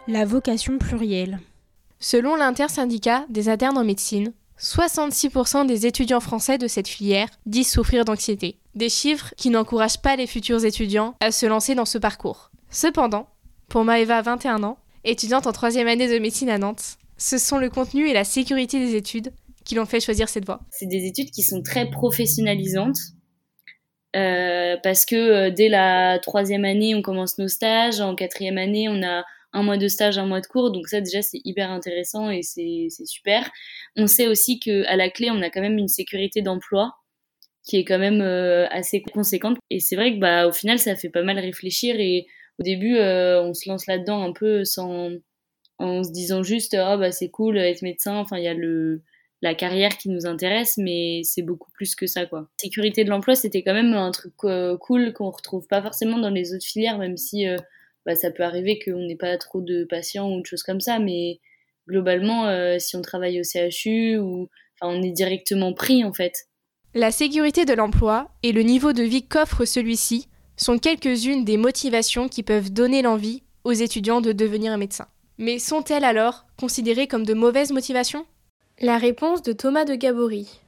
La 0.09 0.25
vocation 0.25 0.77
plurielle. 0.77 1.39
Selon 1.99 2.35
l'intersyndicat 2.35 3.25
des 3.29 3.47
internes 3.47 3.77
en 3.77 3.85
médecine, 3.85 4.33
66% 4.59 5.65
des 5.65 5.85
étudiants 5.85 6.19
français 6.19 6.57
de 6.57 6.67
cette 6.67 6.89
filière 6.89 7.29
disent 7.45 7.71
souffrir 7.71 8.03
d'anxiété. 8.03 8.57
Des 8.75 8.89
chiffres 8.89 9.33
qui 9.37 9.49
n'encouragent 9.49 10.01
pas 10.01 10.17
les 10.17 10.27
futurs 10.27 10.65
étudiants 10.65 11.15
à 11.21 11.31
se 11.31 11.45
lancer 11.45 11.73
dans 11.73 11.85
ce 11.85 11.97
parcours. 11.97 12.51
Cependant, 12.69 13.29
pour 13.69 13.85
Maëva, 13.85 14.21
21 14.21 14.63
ans, 14.63 14.77
étudiante 15.05 15.47
en 15.47 15.53
troisième 15.53 15.87
année 15.87 16.13
de 16.13 16.19
médecine 16.19 16.49
à 16.49 16.57
Nantes, 16.57 16.97
ce 17.17 17.37
sont 17.37 17.57
le 17.57 17.69
contenu 17.69 18.09
et 18.09 18.13
la 18.13 18.25
sécurité 18.25 18.79
des 18.79 18.95
études 18.95 19.31
qui 19.63 19.75
l'ont 19.75 19.85
fait 19.85 20.01
choisir 20.01 20.27
cette 20.27 20.45
voie. 20.45 20.59
C'est 20.69 20.85
des 20.85 21.05
études 21.05 21.31
qui 21.31 21.43
sont 21.43 21.61
très 21.61 21.89
professionnalisantes. 21.89 22.97
Euh, 24.17 24.75
parce 24.83 25.05
que 25.05 25.15
euh, 25.15 25.49
dès 25.49 25.69
la 25.69 26.19
troisième 26.19 26.65
année, 26.65 26.93
on 26.93 27.01
commence 27.01 27.37
nos 27.37 27.47
stages. 27.47 28.01
En 28.01 28.15
quatrième 28.15 28.57
année, 28.57 28.87
on 28.89 29.01
a 29.01 29.23
un 29.53 29.63
mois 29.63 29.77
de 29.77 29.87
stage, 29.87 30.17
un 30.17 30.25
mois 30.25 30.41
de 30.41 30.47
cours. 30.47 30.71
Donc 30.71 30.87
ça 30.87 30.99
déjà 31.01 31.21
c'est 31.21 31.41
hyper 31.45 31.71
intéressant 31.71 32.29
et 32.29 32.41
c'est 32.41 32.89
super. 33.05 33.49
On 33.95 34.07
sait 34.07 34.27
aussi 34.27 34.59
que 34.59 34.85
à 34.87 34.95
la 34.95 35.09
clé 35.09 35.29
on 35.31 35.41
a 35.41 35.49
quand 35.49 35.61
même 35.61 35.77
une 35.77 35.87
sécurité 35.87 36.41
d'emploi 36.41 36.95
qui 37.63 37.77
est 37.77 37.85
quand 37.85 37.99
même 37.99 38.21
euh, 38.21 38.67
assez 38.69 39.01
conséquente. 39.01 39.57
Et 39.69 39.79
c'est 39.79 39.95
vrai 39.95 40.13
que 40.15 40.19
bah 40.19 40.47
au 40.47 40.51
final 40.51 40.79
ça 40.79 40.95
fait 40.95 41.09
pas 41.09 41.23
mal 41.23 41.39
réfléchir 41.39 41.95
et 41.99 42.25
au 42.59 42.63
début 42.63 42.97
euh, 42.97 43.41
on 43.43 43.53
se 43.53 43.69
lance 43.69 43.87
là-dedans 43.87 44.23
un 44.23 44.33
peu 44.33 44.65
sans 44.65 45.11
en 45.79 46.03
se 46.03 46.11
disant 46.11 46.43
juste 46.43 46.75
oh 46.79 46.97
bah 46.97 47.11
c'est 47.11 47.29
cool 47.29 47.57
être 47.57 47.83
médecin. 47.83 48.15
Enfin 48.17 48.37
il 48.37 48.43
y 48.43 48.47
a 48.47 48.53
le 48.53 49.01
la 49.41 49.55
carrière 49.55 49.97
qui 49.97 50.07
nous 50.07 50.25
intéresse, 50.25 50.77
mais 50.77 51.21
c'est 51.25 51.41
beaucoup 51.41 51.69
plus 51.73 51.95
que 51.95 52.07
ça, 52.07 52.25
quoi. 52.25 52.47
Sécurité 52.55 53.03
de 53.03 53.09
l'emploi, 53.09 53.35
c'était 53.35 53.61
quand 53.61 53.73
même 53.73 53.91
un 53.91 54.11
truc 54.11 54.31
euh, 54.45 54.77
cool 54.77 55.11
qu'on 55.11 55.31
retrouve 55.31 55.67
pas 55.67 55.81
forcément 55.81 56.17
dans 56.17 56.29
les 56.29 56.53
autres 56.55 56.63
filières, 56.63 56.97
même 56.97 57.17
si 57.17 57.45
bah, 58.05 58.15
ça 58.15 58.31
peut 58.31 58.43
arriver 58.43 58.79
qu'on 58.79 59.05
n'ait 59.07 59.15
pas 59.15 59.37
trop 59.37 59.61
de 59.61 59.85
patients 59.85 60.31
ou 60.31 60.41
de 60.41 60.45
choses 60.45 60.63
comme 60.63 60.81
ça, 60.81 60.99
mais 60.99 61.39
globalement, 61.87 62.47
euh, 62.47 62.77
si 62.79 62.95
on 62.95 63.01
travaille 63.01 63.39
au 63.39 63.43
CHU, 63.43 64.17
ou, 64.17 64.49
on 64.81 65.01
est 65.01 65.11
directement 65.11 65.73
pris 65.73 66.03
en 66.03 66.13
fait. 66.13 66.33
La 66.93 67.11
sécurité 67.11 67.65
de 67.65 67.73
l'emploi 67.73 68.29
et 68.43 68.51
le 68.51 68.61
niveau 68.61 68.91
de 68.93 69.03
vie 69.03 69.25
qu'offre 69.25 69.65
celui-ci 69.65 70.27
sont 70.57 70.77
quelques-unes 70.77 71.45
des 71.45 71.57
motivations 71.57 72.27
qui 72.27 72.43
peuvent 72.43 72.71
donner 72.71 73.01
l'envie 73.01 73.43
aux 73.63 73.71
étudiants 73.71 74.21
de 74.21 74.31
devenir 74.31 74.77
médecin. 74.77 75.07
Mais 75.37 75.57
sont-elles 75.57 76.03
alors 76.03 76.45
considérées 76.59 77.07
comme 77.07 77.25
de 77.25 77.33
mauvaises 77.33 77.71
motivations? 77.71 78.25
La 78.79 78.97
réponse 78.97 79.41
de 79.41 79.53
Thomas 79.53 79.85
de 79.85 79.95
Gabory. 79.95 80.59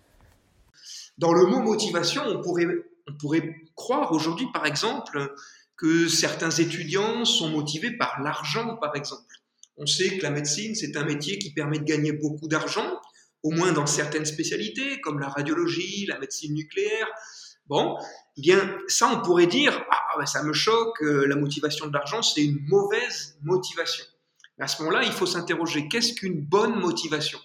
Dans 1.18 1.34
le 1.34 1.46
mot 1.46 1.60
motivation, 1.60 2.24
on 2.26 2.42
pourrait, 2.42 2.68
on 3.08 3.18
pourrait 3.18 3.56
croire 3.76 4.12
aujourd'hui, 4.12 4.48
par 4.54 4.66
exemple, 4.66 5.34
que 5.78 6.08
certains 6.08 6.52
étudiants 6.52 7.26
sont 7.26 7.50
motivés 7.50 7.92
par 7.92 8.22
l'argent, 8.22 8.78
par 8.78 8.96
exemple, 8.96 9.24
On 9.78 9.86
sait 9.86 10.18
que 10.18 10.24
la 10.24 10.32
médecine, 10.32 10.74
c'est 10.74 10.96
un 10.96 11.04
métier 11.04 11.38
qui 11.38 11.52
permet 11.52 11.80
de 11.80 11.84
gagner 11.84 12.14
beaucoup 12.14 12.48
d'argent, 12.48 13.02
au 13.44 13.52
moins 13.52 13.74
dans 13.74 13.86
certaines 13.86 14.26
spécialités, 14.26 15.02
comme 15.02 15.20
la 15.20 15.28
radiologie, 15.28 16.06
la 16.08 16.18
médecine 16.18 16.54
nucléaire. 16.54 17.08
Bon, 17.68 17.98
eh 18.38 18.42
bien, 18.42 18.78
ça, 18.88 19.12
on 19.14 19.22
pourrait 19.22 19.48
dire, 19.48 19.84
ah, 19.92 20.02
ben, 20.18 20.26
ça 20.26 20.44
me 20.44 20.54
choque, 20.54 21.02
euh, 21.02 21.28
la 21.28 21.36
motivation 21.36 21.88
de 21.88 21.94
l'argent, 21.94 22.22
c'est 22.22 22.44
une 22.44 22.60
mauvaise 22.68 23.38
motivation. 23.44 24.06
à 24.60 24.68
ce 24.68 24.82
moment-là, 24.82 25.04
il 25.04 25.12
faut 25.12 25.26
s'interroger, 25.26 25.90
qu'est-ce 25.90 26.14
qu'une 26.14 26.40
bonne 26.40 26.80
motivation? 26.80 27.40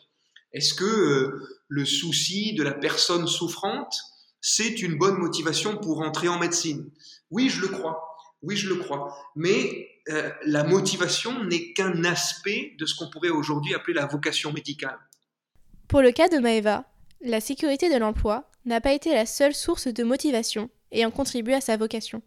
Est-ce 0.52 0.74
que 0.74 0.84
euh, 0.84 1.62
le 1.68 1.84
souci 1.84 2.54
de 2.54 2.62
la 2.62 2.72
personne 2.72 3.26
souffrante, 3.26 3.94
c'est 4.40 4.82
une 4.82 4.98
bonne 4.98 5.16
motivation 5.16 5.76
pour 5.76 6.00
entrer 6.00 6.28
en 6.28 6.38
médecine? 6.38 6.90
Oui, 7.30 7.48
je 7.48 7.60
le 7.62 7.68
crois. 7.68 8.09
Oui, 8.42 8.56
je 8.56 8.68
le 8.68 8.76
crois. 8.76 9.16
Mais 9.36 9.88
euh, 10.08 10.30
la 10.44 10.64
motivation 10.64 11.44
n'est 11.44 11.72
qu'un 11.72 12.04
aspect 12.04 12.74
de 12.78 12.86
ce 12.86 12.94
qu'on 12.94 13.10
pourrait 13.10 13.28
aujourd'hui 13.28 13.74
appeler 13.74 13.94
la 13.94 14.06
vocation 14.06 14.52
médicale. 14.52 14.98
Pour 15.88 16.00
le 16.00 16.12
cas 16.12 16.28
de 16.28 16.38
Maeva, 16.38 16.84
la 17.20 17.40
sécurité 17.40 17.92
de 17.92 17.98
l'emploi 17.98 18.50
n'a 18.64 18.80
pas 18.80 18.92
été 18.92 19.12
la 19.12 19.26
seule 19.26 19.54
source 19.54 19.88
de 19.88 20.02
motivation 20.04 20.70
ayant 20.92 21.10
contribué 21.10 21.54
à 21.54 21.60
sa 21.60 21.76
vocation. 21.76 22.22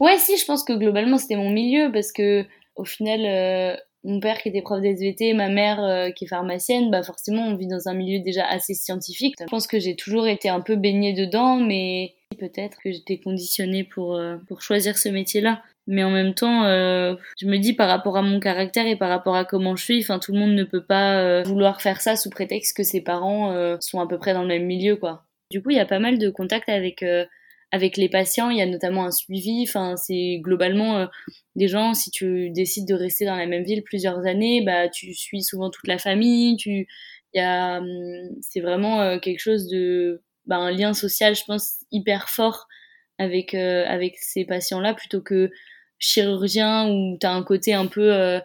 Ouais, 0.00 0.18
si, 0.18 0.36
je 0.36 0.44
pense 0.44 0.64
que 0.64 0.72
globalement 0.72 1.18
c'était 1.18 1.36
mon 1.36 1.50
milieu 1.50 1.90
parce 1.92 2.12
que 2.12 2.44
au 2.76 2.84
final, 2.84 3.20
euh, 3.24 3.76
mon 4.04 4.20
père 4.20 4.38
qui 4.42 4.48
était 4.48 4.62
prof 4.62 4.80
d'SVT, 4.80 5.34
ma 5.34 5.48
mère 5.48 5.82
euh, 5.82 6.10
qui 6.10 6.24
est 6.24 6.28
pharmacienne, 6.28 6.90
bah 6.90 7.02
forcément 7.02 7.46
on 7.46 7.56
vit 7.56 7.66
dans 7.66 7.88
un 7.88 7.94
milieu 7.94 8.22
déjà 8.22 8.46
assez 8.46 8.74
scientifique. 8.74 9.34
Je 9.40 9.46
pense 9.46 9.66
que 9.66 9.78
j'ai 9.78 9.96
toujours 9.96 10.26
été 10.26 10.48
un 10.48 10.60
peu 10.60 10.76
baignée 10.76 11.14
dedans, 11.14 11.56
mais 11.56 12.14
peut-être 12.34 12.78
que 12.82 12.92
j'étais 12.92 13.18
conditionnée 13.18 13.84
pour, 13.84 14.20
pour 14.46 14.62
choisir 14.62 14.98
ce 14.98 15.08
métier-là. 15.08 15.62
Mais 15.86 16.02
en 16.02 16.10
même 16.10 16.34
temps 16.34 16.64
euh, 16.64 17.14
je 17.38 17.46
me 17.46 17.58
dis 17.58 17.74
par 17.74 17.88
rapport 17.88 18.16
à 18.16 18.22
mon 18.22 18.40
caractère 18.40 18.86
et 18.86 18.96
par 18.96 19.10
rapport 19.10 19.36
à 19.36 19.44
comment 19.44 19.76
je 19.76 19.84
suis 19.84 20.04
tout 20.22 20.32
le 20.32 20.38
monde 20.38 20.54
ne 20.54 20.64
peut 20.64 20.84
pas 20.84 21.18
euh, 21.18 21.42
vouloir 21.42 21.82
faire 21.82 22.00
ça 22.00 22.16
sous 22.16 22.30
prétexte 22.30 22.76
que 22.76 22.82
ses 22.82 23.02
parents 23.02 23.52
euh, 23.52 23.76
sont 23.80 24.00
à 24.00 24.08
peu 24.08 24.18
près 24.18 24.32
dans 24.32 24.42
le 24.42 24.48
même 24.48 24.64
milieu 24.64 24.96
quoi. 24.96 25.24
Du 25.50 25.62
coup 25.62 25.70
il 25.70 25.76
y 25.76 25.80
a 25.80 25.86
pas 25.86 25.98
mal 25.98 26.18
de 26.18 26.30
contacts 26.30 26.70
avec 26.70 27.04
avec 27.70 27.96
les 27.96 28.08
patients. 28.08 28.50
Il 28.50 28.58
y 28.58 28.62
a 28.62 28.66
notamment 28.66 29.04
un 29.04 29.10
suivi. 29.10 29.66
C'est 29.96 30.38
globalement 30.40 31.06
des 31.54 31.68
gens 31.68 31.92
si 31.92 32.10
tu 32.10 32.50
décides 32.50 32.88
de 32.88 32.94
rester 32.94 33.26
dans 33.26 33.36
la 33.36 33.46
même 33.46 33.64
ville 33.64 33.82
plusieurs 33.82 34.26
années 34.26 34.62
bah 34.62 34.88
tu 34.88 35.14
suis 35.14 35.42
souvent 35.42 35.70
toute 35.70 35.86
la 35.86 35.98
famille. 35.98 36.56
Tu 36.56 36.88
hum, 37.36 37.86
c'est 38.40 38.60
vraiment 38.60 39.18
quelque 39.18 39.40
chose 39.40 39.68
de 39.68 40.22
bah, 40.46 40.56
un 40.56 40.70
lien 40.70 40.94
social 40.94 41.34
je 41.34 41.44
pense 41.46 41.76
hyper 41.90 42.28
fort 42.28 42.66
avec 43.18 43.54
avec 43.54 44.16
ces 44.18 44.44
patients 44.44 44.80
là 44.80 44.94
plutôt 44.94 45.20
que 45.22 45.50
chirurgien 45.98 46.88
où 46.88 47.16
tu 47.18 47.26
as 47.26 47.32
un 47.32 47.42
côté 47.42 47.74
un 47.74 47.86
peu 47.86 48.12
euh, 48.12 48.40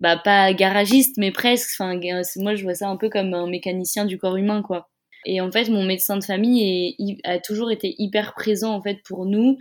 bah 0.00 0.16
pas 0.16 0.52
garagiste 0.52 1.16
mais 1.18 1.32
presque. 1.32 1.70
Enfin 1.78 1.98
moi 2.36 2.54
je 2.54 2.62
vois 2.62 2.74
ça 2.74 2.88
un 2.88 2.96
peu 2.96 3.08
comme 3.08 3.34
un 3.34 3.46
mécanicien 3.46 4.04
du 4.04 4.18
corps 4.18 4.36
humain 4.36 4.62
quoi. 4.62 4.90
Et 5.26 5.40
en 5.40 5.50
fait 5.50 5.68
mon 5.68 5.84
médecin 5.84 6.16
de 6.16 6.24
famille 6.24 6.96
est, 6.98 7.26
a 7.28 7.38
toujours 7.38 7.70
été 7.70 7.94
hyper 7.98 8.34
présent 8.34 8.74
en 8.74 8.82
fait 8.82 8.98
pour 9.04 9.26
nous. 9.26 9.58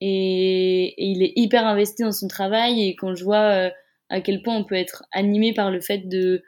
Et, 0.00 0.94
il 0.98 1.22
est 1.22 1.32
hyper 1.36 1.66
investi 1.66 2.02
dans 2.02 2.12
son 2.12 2.28
travail. 2.28 2.82
Et 2.82 2.96
quand 2.96 3.14
je 3.14 3.24
vois 3.24 3.68
euh, 3.68 3.70
à 4.10 4.20
quel 4.20 4.42
point 4.42 4.56
on 4.56 4.64
peut 4.64 4.74
être 4.74 5.04
animé 5.12 5.54
par 5.54 5.70
le 5.70 5.80
fait 5.80 6.08
de 6.08 6.42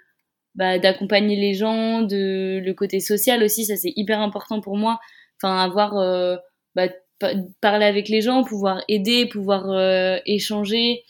bah, 0.54 0.78
d'accompagner 0.78 1.36
les 1.36 1.54
gens 1.54 2.02
de 2.02 2.60
le 2.64 2.74
côté 2.74 3.00
social 3.00 3.42
aussi 3.42 3.64
ça 3.64 3.76
c'est 3.76 3.92
hyper 3.96 4.20
important 4.20 4.60
pour 4.60 4.76
moi 4.76 4.98
enfin 5.38 5.58
avoir 5.58 5.96
euh, 5.98 6.36
bah, 6.74 6.88
parler 7.60 7.86
avec 7.86 8.08
les 8.08 8.20
gens, 8.20 8.44
pouvoir 8.44 8.82
aider, 8.88 9.26
pouvoir 9.26 9.70
euh, 9.70 10.18
échanger, 10.26 11.04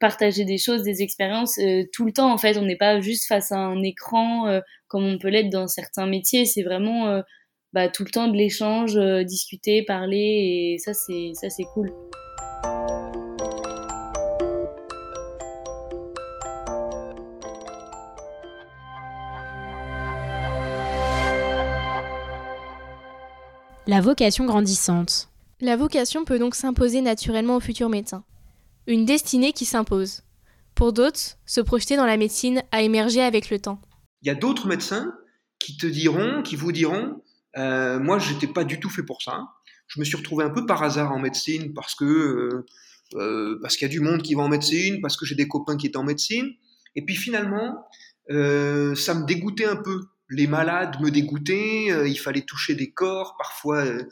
partager 0.00 0.44
des 0.44 0.58
choses, 0.58 0.82
des 0.82 1.02
expériences 1.02 1.58
euh, 1.58 1.84
tout 1.92 2.04
le 2.04 2.12
temps. 2.12 2.32
En 2.32 2.38
fait, 2.38 2.56
on 2.56 2.64
n'est 2.64 2.76
pas 2.76 3.00
juste 3.00 3.26
face 3.26 3.52
à 3.52 3.58
un 3.58 3.82
écran 3.82 4.48
euh, 4.48 4.60
comme 4.88 5.04
on 5.04 5.18
peut 5.18 5.28
l'être 5.28 5.50
dans 5.50 5.66
certains 5.68 6.06
métiers. 6.06 6.44
C'est 6.44 6.62
vraiment 6.62 7.22
bah, 7.72 7.88
tout 7.88 8.04
le 8.04 8.10
temps 8.10 8.28
de 8.28 8.36
l'échange, 8.36 8.96
discuter, 9.24 9.82
parler, 9.82 10.74
et 10.74 10.78
ça 10.78 10.94
c'est 10.94 11.32
ça 11.34 11.50
c'est 11.50 11.64
cool. 11.74 11.92
La 23.88 24.00
vocation 24.00 24.46
grandissante. 24.46 25.28
La 25.60 25.76
vocation 25.76 26.24
peut 26.24 26.40
donc 26.40 26.56
s'imposer 26.56 27.02
naturellement 27.02 27.54
aux 27.54 27.60
futurs 27.60 27.88
médecins. 27.88 28.24
Une 28.88 29.04
destinée 29.04 29.52
qui 29.52 29.64
s'impose. 29.64 30.22
Pour 30.74 30.92
d'autres, 30.92 31.38
se 31.46 31.60
projeter 31.60 31.96
dans 31.96 32.04
la 32.04 32.16
médecine 32.16 32.64
a 32.72 32.82
émergé 32.82 33.22
avec 33.22 33.48
le 33.48 33.60
temps. 33.60 33.80
Il 34.22 34.28
y 34.28 34.30
a 34.30 34.34
d'autres 34.34 34.66
médecins 34.66 35.14
qui 35.60 35.76
te 35.76 35.86
diront, 35.86 36.42
qui 36.42 36.56
vous 36.56 36.72
diront, 36.72 37.22
euh, 37.58 38.00
moi 38.00 38.18
j'étais 38.18 38.48
pas 38.48 38.64
du 38.64 38.80
tout 38.80 38.90
fait 38.90 39.04
pour 39.04 39.22
ça. 39.22 39.44
Je 39.86 40.00
me 40.00 40.04
suis 40.04 40.16
retrouvé 40.16 40.44
un 40.44 40.50
peu 40.50 40.66
par 40.66 40.82
hasard 40.82 41.12
en 41.12 41.20
médecine 41.20 41.72
parce 41.72 41.94
que 41.94 42.04
euh, 42.04 42.66
euh, 43.14 43.58
parce 43.62 43.76
qu'il 43.76 43.86
y 43.86 43.90
a 43.90 43.92
du 43.92 44.00
monde 44.00 44.20
qui 44.22 44.34
va 44.34 44.42
en 44.42 44.48
médecine, 44.48 45.00
parce 45.00 45.16
que 45.16 45.24
j'ai 45.24 45.36
des 45.36 45.46
copains 45.46 45.76
qui 45.76 45.86
étaient 45.86 45.96
en 45.96 46.04
médecine. 46.04 46.50
Et 46.96 47.04
puis 47.04 47.14
finalement, 47.14 47.86
euh, 48.30 48.96
ça 48.96 49.14
me 49.14 49.24
dégoûtait 49.26 49.66
un 49.66 49.76
peu 49.76 50.00
les 50.30 50.46
malades 50.46 51.00
me 51.00 51.10
dégoûtaient, 51.10 51.86
euh, 51.90 52.08
il 52.08 52.18
fallait 52.18 52.42
toucher 52.42 52.74
des 52.74 52.90
corps, 52.90 53.36
parfois 53.38 53.84
euh, 53.84 54.02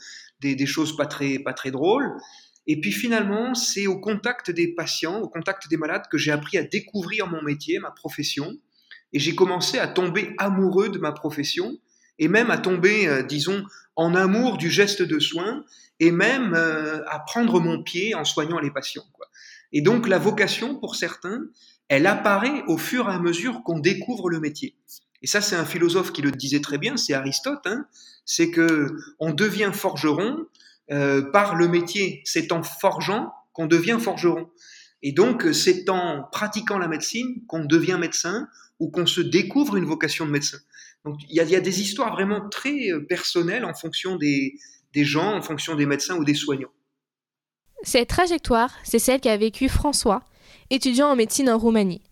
des, 0.41 0.67
choses 0.67 0.97
pas 0.97 1.07
très, 1.07 1.39
pas 1.39 1.53
très 1.53 1.71
drôles. 1.71 2.13
Et 2.67 2.81
puis 2.81 2.93
finalement, 2.93 3.55
c'est 3.55 3.87
au 3.87 3.99
contact 3.99 4.51
des 4.51 4.75
patients, 4.75 5.21
au 5.21 5.29
contact 5.29 5.69
des 5.69 5.77
malades 5.77 6.05
que 6.11 6.19
j'ai 6.19 6.31
appris 6.31 6.57
à 6.57 6.63
découvrir 6.63 7.27
mon 7.27 7.43
métier, 7.43 7.79
ma 7.79 7.91
profession. 7.91 8.53
Et 9.13 9.19
j'ai 9.19 9.35
commencé 9.35 9.79
à 9.79 9.87
tomber 9.87 10.35
amoureux 10.39 10.89
de 10.89 10.99
ma 10.99 11.13
profession 11.13 11.79
et 12.19 12.29
même 12.29 12.51
à 12.51 12.59
tomber, 12.59 13.07
euh, 13.07 13.23
disons, 13.23 13.65
en 13.97 14.15
amour 14.15 14.57
du 14.57 14.71
geste 14.71 15.03
de 15.03 15.19
soin 15.19 15.65
et 16.01 16.11
même 16.11 16.55
à 16.55 17.21
prendre 17.21 17.61
mon 17.61 17.85
pied 17.85 18.17
en 18.17 18.25
soignant 18.25 18.59
les 18.59 18.73
patients. 18.73 19.05
Quoi. 19.13 19.27
Et 19.73 19.83
donc 19.83 20.09
la 20.09 20.19
vocation, 20.19 20.75
pour 20.75 20.97
certains, 20.97 21.45
elle 21.89 22.09
apparaît 22.09 22.65
au 22.67 22.77
fur 22.77 23.09
et 23.09 23.13
à 23.13 23.21
mesure 23.21 23.63
qu'on 23.63 23.79
découvre 23.79 24.29
le 24.31 24.41
métier. 24.41 24.77
Et 25.25 25.27
ça, 25.27 25.41
c'est 25.41 25.57
un 25.57 25.65
philosophe 25.65 26.13
qui 26.13 26.21
le 26.21 26.31
disait 26.31 26.61
très 26.61 26.77
bien, 26.77 26.99
c'est 26.99 27.15
Aristote. 27.15 27.63
Hein, 27.65 27.87
c'est 28.27 28.51
que 28.51 28.95
on 29.19 29.33
devient 29.33 29.71
forgeron 29.73 30.37
euh, 30.91 31.23
par 31.23 31.55
le 31.55 31.67
métier. 31.67 32.21
C'est 32.27 32.53
en 32.53 32.63
forgeant 32.63 33.33
qu'on 33.55 33.65
devient 33.65 33.97
forgeron. 33.99 34.51
Et 35.03 35.13
donc, 35.13 35.47
c'est 35.55 35.89
en 35.89 36.25
pratiquant 36.31 36.77
la 36.77 36.89
médecine 36.89 37.43
qu'on 37.47 37.65
devient 37.65 37.97
médecin 37.99 38.49
ou 38.81 38.91
qu'on 38.91 39.07
se 39.07 39.23
découvre 39.23 39.77
une 39.77 39.87
vocation 39.87 40.27
de 40.27 40.31
médecin. 40.31 40.59
Donc, 41.07 41.17
il 41.31 41.35
y 41.35 41.41
a, 41.41 41.61
des 41.61 41.81
histoires 41.81 42.13
vraiment 42.13 42.47
très 42.51 42.91
euh, 42.93 43.01
personnelles 43.01 43.65
en 43.65 43.73
fonction 43.73 44.17
des, 44.17 44.59
des 44.93 45.07
gens, 45.07 45.39
en 45.39 45.41
fonction 45.41 45.75
des 45.75 45.87
médecins 45.87 46.17
ou 46.17 46.25
des 46.27 46.35
soignants. 46.35 46.73
Cette 47.83 48.11
trajectoire, 48.11 48.75
c'est 48.85 48.99
celle 48.99 49.23
qu'a 49.23 49.39
vécue 49.39 49.71
François, 49.71 50.23
étudiant 50.69 51.09
en 51.09 51.17
médecine 51.17 51.49
en 51.49 51.57
Roumanie. 51.57 52.03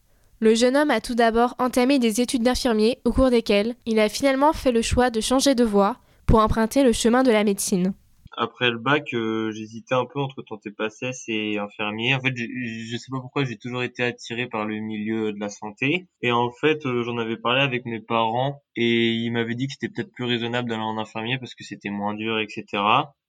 Le 0.43 0.57
jeune 0.57 0.77
homme 0.77 0.91
a 0.91 1.01
tout 1.01 1.15
d'abord 1.15 1.55
entamé 1.61 2.01
des 2.01 2.21
études 2.21 2.43
d'infirmier 2.43 2.99
au 3.05 3.13
cours 3.13 3.31
desquelles 3.31 3.77
il 3.87 4.01
a 4.01 4.09
finalement 4.09 4.53
fait 4.53 4.73
le 4.73 4.83
choix 4.83 5.09
de 5.09 5.21
changer 5.21 5.55
de 5.55 5.63
voie 5.63 5.99
pour 6.27 6.41
emprunter 6.41 6.83
le 6.83 6.91
chemin 6.91 7.23
de 7.23 7.31
la 7.31 7.45
médecine. 7.45 7.95
Après 8.37 8.69
le 8.69 8.79
bac, 8.79 9.15
euh, 9.15 9.53
j'hésitais 9.53 9.95
un 9.95 10.05
peu 10.05 10.19
entre 10.19 10.43
tenter 10.43 10.73
PACES 10.73 11.29
et 11.29 11.59
infirmier. 11.59 12.17
En 12.17 12.21
fait, 12.21 12.35
je 12.37 12.97
sais 12.97 13.13
pas 13.13 13.21
pourquoi 13.21 13.45
j'ai 13.45 13.57
toujours 13.57 13.85
été 13.85 14.03
attiré 14.03 14.49
par 14.49 14.67
le 14.67 14.81
milieu 14.81 15.33
de 15.33 15.39
la 15.39 15.49
santé. 15.49 16.09
Et 16.23 16.33
en 16.33 16.51
fait, 16.51 16.87
euh, 16.87 17.05
j'en 17.05 17.19
avais 17.19 17.37
parlé 17.37 17.61
avec 17.61 17.85
mes 17.85 18.01
parents 18.01 18.65
et 18.75 19.13
ils 19.13 19.31
m'avaient 19.31 19.55
dit 19.55 19.69
que 19.69 19.75
c'était 19.75 19.95
peut-être 19.95 20.13
plus 20.13 20.25
raisonnable 20.25 20.69
d'aller 20.69 20.83
en 20.83 20.99
infirmier 20.99 21.39
parce 21.39 21.55
que 21.55 21.63
c'était 21.63 21.91
moins 21.91 22.15
dur, 22.15 22.41
etc. 22.41 22.83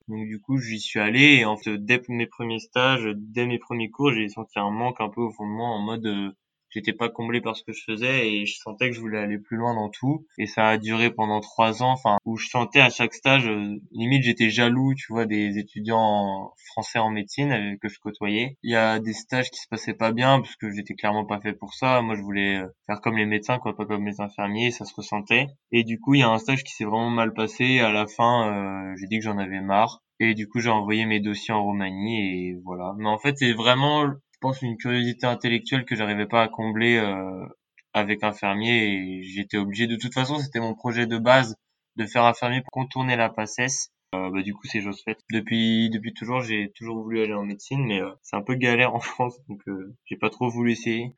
Donc 0.08 0.26
du 0.26 0.42
coup, 0.42 0.58
j'y 0.58 0.80
suis 0.80 1.00
allé 1.00 1.36
et 1.36 1.46
en 1.46 1.58
fait, 1.58 1.78
dès 1.78 2.02
mes 2.10 2.26
premiers 2.26 2.58
stages, 2.58 3.08
dès 3.16 3.46
mes 3.46 3.60
premiers 3.60 3.92
cours, 3.92 4.12
j'ai 4.12 4.30
senti 4.30 4.58
un 4.58 4.72
manque 4.72 5.00
un 5.00 5.10
peu 5.10 5.22
au 5.22 5.32
fond 5.32 5.44
en 5.44 5.80
mode 5.80 6.08
euh, 6.08 6.32
j'étais 6.74 6.94
pas 6.94 7.10
comblé 7.10 7.42
par 7.42 7.56
ce 7.56 7.64
que 7.64 7.74
je 7.74 7.84
faisais 7.84 8.28
et 8.30 8.46
je 8.46 8.58
sentais 8.58 8.90
que 8.90 8.96
je 8.96 9.02
voulais 9.02 9.20
aller 9.20 9.38
plus 9.38 9.58
loin 9.58 9.74
dans 9.76 9.90
tout. 9.90 10.26
Et 10.38 10.48
ça 10.48 10.70
a 10.70 10.78
duré 10.78 11.12
pendant 11.12 11.40
trois 11.40 11.84
ans 11.84 11.92
enfin 11.92 12.18
où 12.26 12.38
je 12.38 12.48
sentais 12.48 12.82
à 12.82 12.90
chaque 12.90 13.14
stage 13.14 13.48
euh, 13.48 13.80
limite 13.92 14.24
j'étais 14.24 14.50
jaloux 14.50 14.94
tu 14.96 15.14
vois 15.14 15.26
des 15.26 15.58
étudiants 15.58 16.54
français 16.72 17.00
en 17.00 17.10
médecine 17.10 17.52
euh, 17.52 17.78
que 17.82 17.90
je 17.90 18.00
côtoyais. 18.00 18.58
Il 18.64 18.72
y 18.72 18.76
a 18.76 19.00
des 19.00 19.14
stages 19.14 19.52
qui 19.52 19.60
se 19.60 19.68
passaient 19.68 19.94
pas 19.94 20.12
bien 20.12 20.40
parce 20.40 20.56
que 20.56 20.72
j'étais 20.72 20.96
clairement 20.96 21.26
pas 21.26 21.40
fait 21.40 21.54
pour 21.54 21.74
ça. 21.74 22.02
Moi 22.02 22.16
je 22.16 22.22
voulais 22.22 22.58
euh, 22.58 22.68
faire 22.88 23.02
comme 23.02 23.18
les 23.18 23.26
médecins 23.26 23.60
quoi 23.60 23.76
pas 23.76 23.86
comme 23.86 24.06
les 24.06 24.22
infirmiers 24.22 24.72
ça 24.72 24.86
se 24.86 24.94
ressentait. 24.96 25.48
Et 25.72 25.84
du 25.84 26.00
coup 26.00 26.16
il 26.16 26.22
y 26.22 26.24
a 26.24 26.30
un 26.30 26.40
stage 26.40 26.64
qui 26.64 26.74
s'est 26.74 26.86
vraiment 26.86 27.10
mal 27.10 27.34
passé. 27.34 27.80
À 27.80 27.92
la 27.92 28.08
fin 28.08 28.94
j'ai 29.00 29.08
dit 29.08 29.18
que 29.18 29.24
j'en 29.24 29.38
avais 29.38 29.62
marre. 29.62 30.04
Et 30.20 30.36
du 30.36 30.48
coup, 30.48 30.60
j'ai 30.60 30.70
envoyé 30.70 31.06
mes 31.06 31.20
dossiers 31.20 31.54
en 31.54 31.64
Roumanie 31.64 32.20
et 32.22 32.56
voilà. 32.64 32.94
Mais 32.98 33.10
en 33.10 33.18
fait, 33.18 33.38
c'est 33.38 33.54
vraiment 33.54 34.06
pense 34.44 34.62
une 34.62 34.76
curiosité 34.76 35.26
intellectuelle 35.26 35.86
que 35.86 35.96
j'arrivais 35.96 36.26
pas 36.26 36.44
à 36.44 36.50
combler 36.50 36.98
euh, 36.98 37.46
avec 37.94 38.26
infirmier 38.26 38.90
et 38.90 39.24
j'étais 39.24 39.56
obligé 39.56 39.88
de 39.88 39.96
toute 39.96 40.14
façon 40.14 40.38
c'était 40.38 40.60
mon 40.60 40.74
projet 40.74 41.08
de 41.08 41.18
base 41.18 41.56
de 41.96 42.06
faire 42.06 42.26
infirmier 42.26 42.60
pour 42.60 42.72
contourner 42.72 43.16
la 43.16 43.30
PACES 43.30 43.92
euh, 44.16 44.30
bah, 44.30 44.42
du 44.42 44.54
coup 44.54 44.68
c'est 44.68 44.82
chose 44.82 45.02
faite 45.02 45.22
depuis 45.32 45.90
depuis 45.90 46.14
toujours 46.14 46.42
j'ai 46.42 46.74
toujours 46.76 47.02
voulu 47.02 47.22
aller 47.22 47.34
en 47.34 47.46
médecine 47.46 47.86
mais 47.86 48.02
euh, 48.02 48.12
c'est 48.22 48.36
un 48.36 48.42
peu 48.42 48.56
galère 48.56 48.94
en 48.94 49.00
France 49.12 49.36
donc 49.48 49.62
j'ai 50.04 50.18
pas 50.18 50.30
trop 50.30 50.50
voulu 50.50 50.74
essayer 50.74 51.16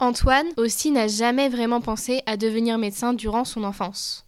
Antoine 0.00 0.46
aussi 0.56 0.90
n'a 0.90 1.06
jamais 1.06 1.50
vraiment 1.50 1.82
pensé 1.82 2.22
à 2.24 2.38
devenir 2.38 2.78
médecin 2.78 3.14
durant 3.14 3.44
son 3.44 3.64
enfance. 3.64 4.24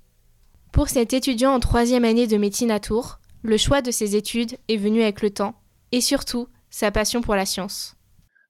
Pour 0.72 0.88
cet 0.88 1.12
étudiant 1.12 1.52
en 1.52 1.60
troisième 1.60 2.04
année 2.04 2.26
de 2.26 2.36
médecine 2.36 2.72
à 2.72 2.80
Tours, 2.80 3.20
le 3.44 3.56
choix 3.56 3.80
de 3.80 3.92
ses 3.92 4.16
études 4.16 4.58
est 4.66 4.76
venu 4.76 5.00
avec 5.00 5.22
le 5.22 5.30
temps 5.30 5.54
et 5.92 6.00
surtout 6.00 6.48
sa 6.70 6.90
passion 6.90 7.20
pour 7.20 7.36
la 7.36 7.46
science. 7.46 7.94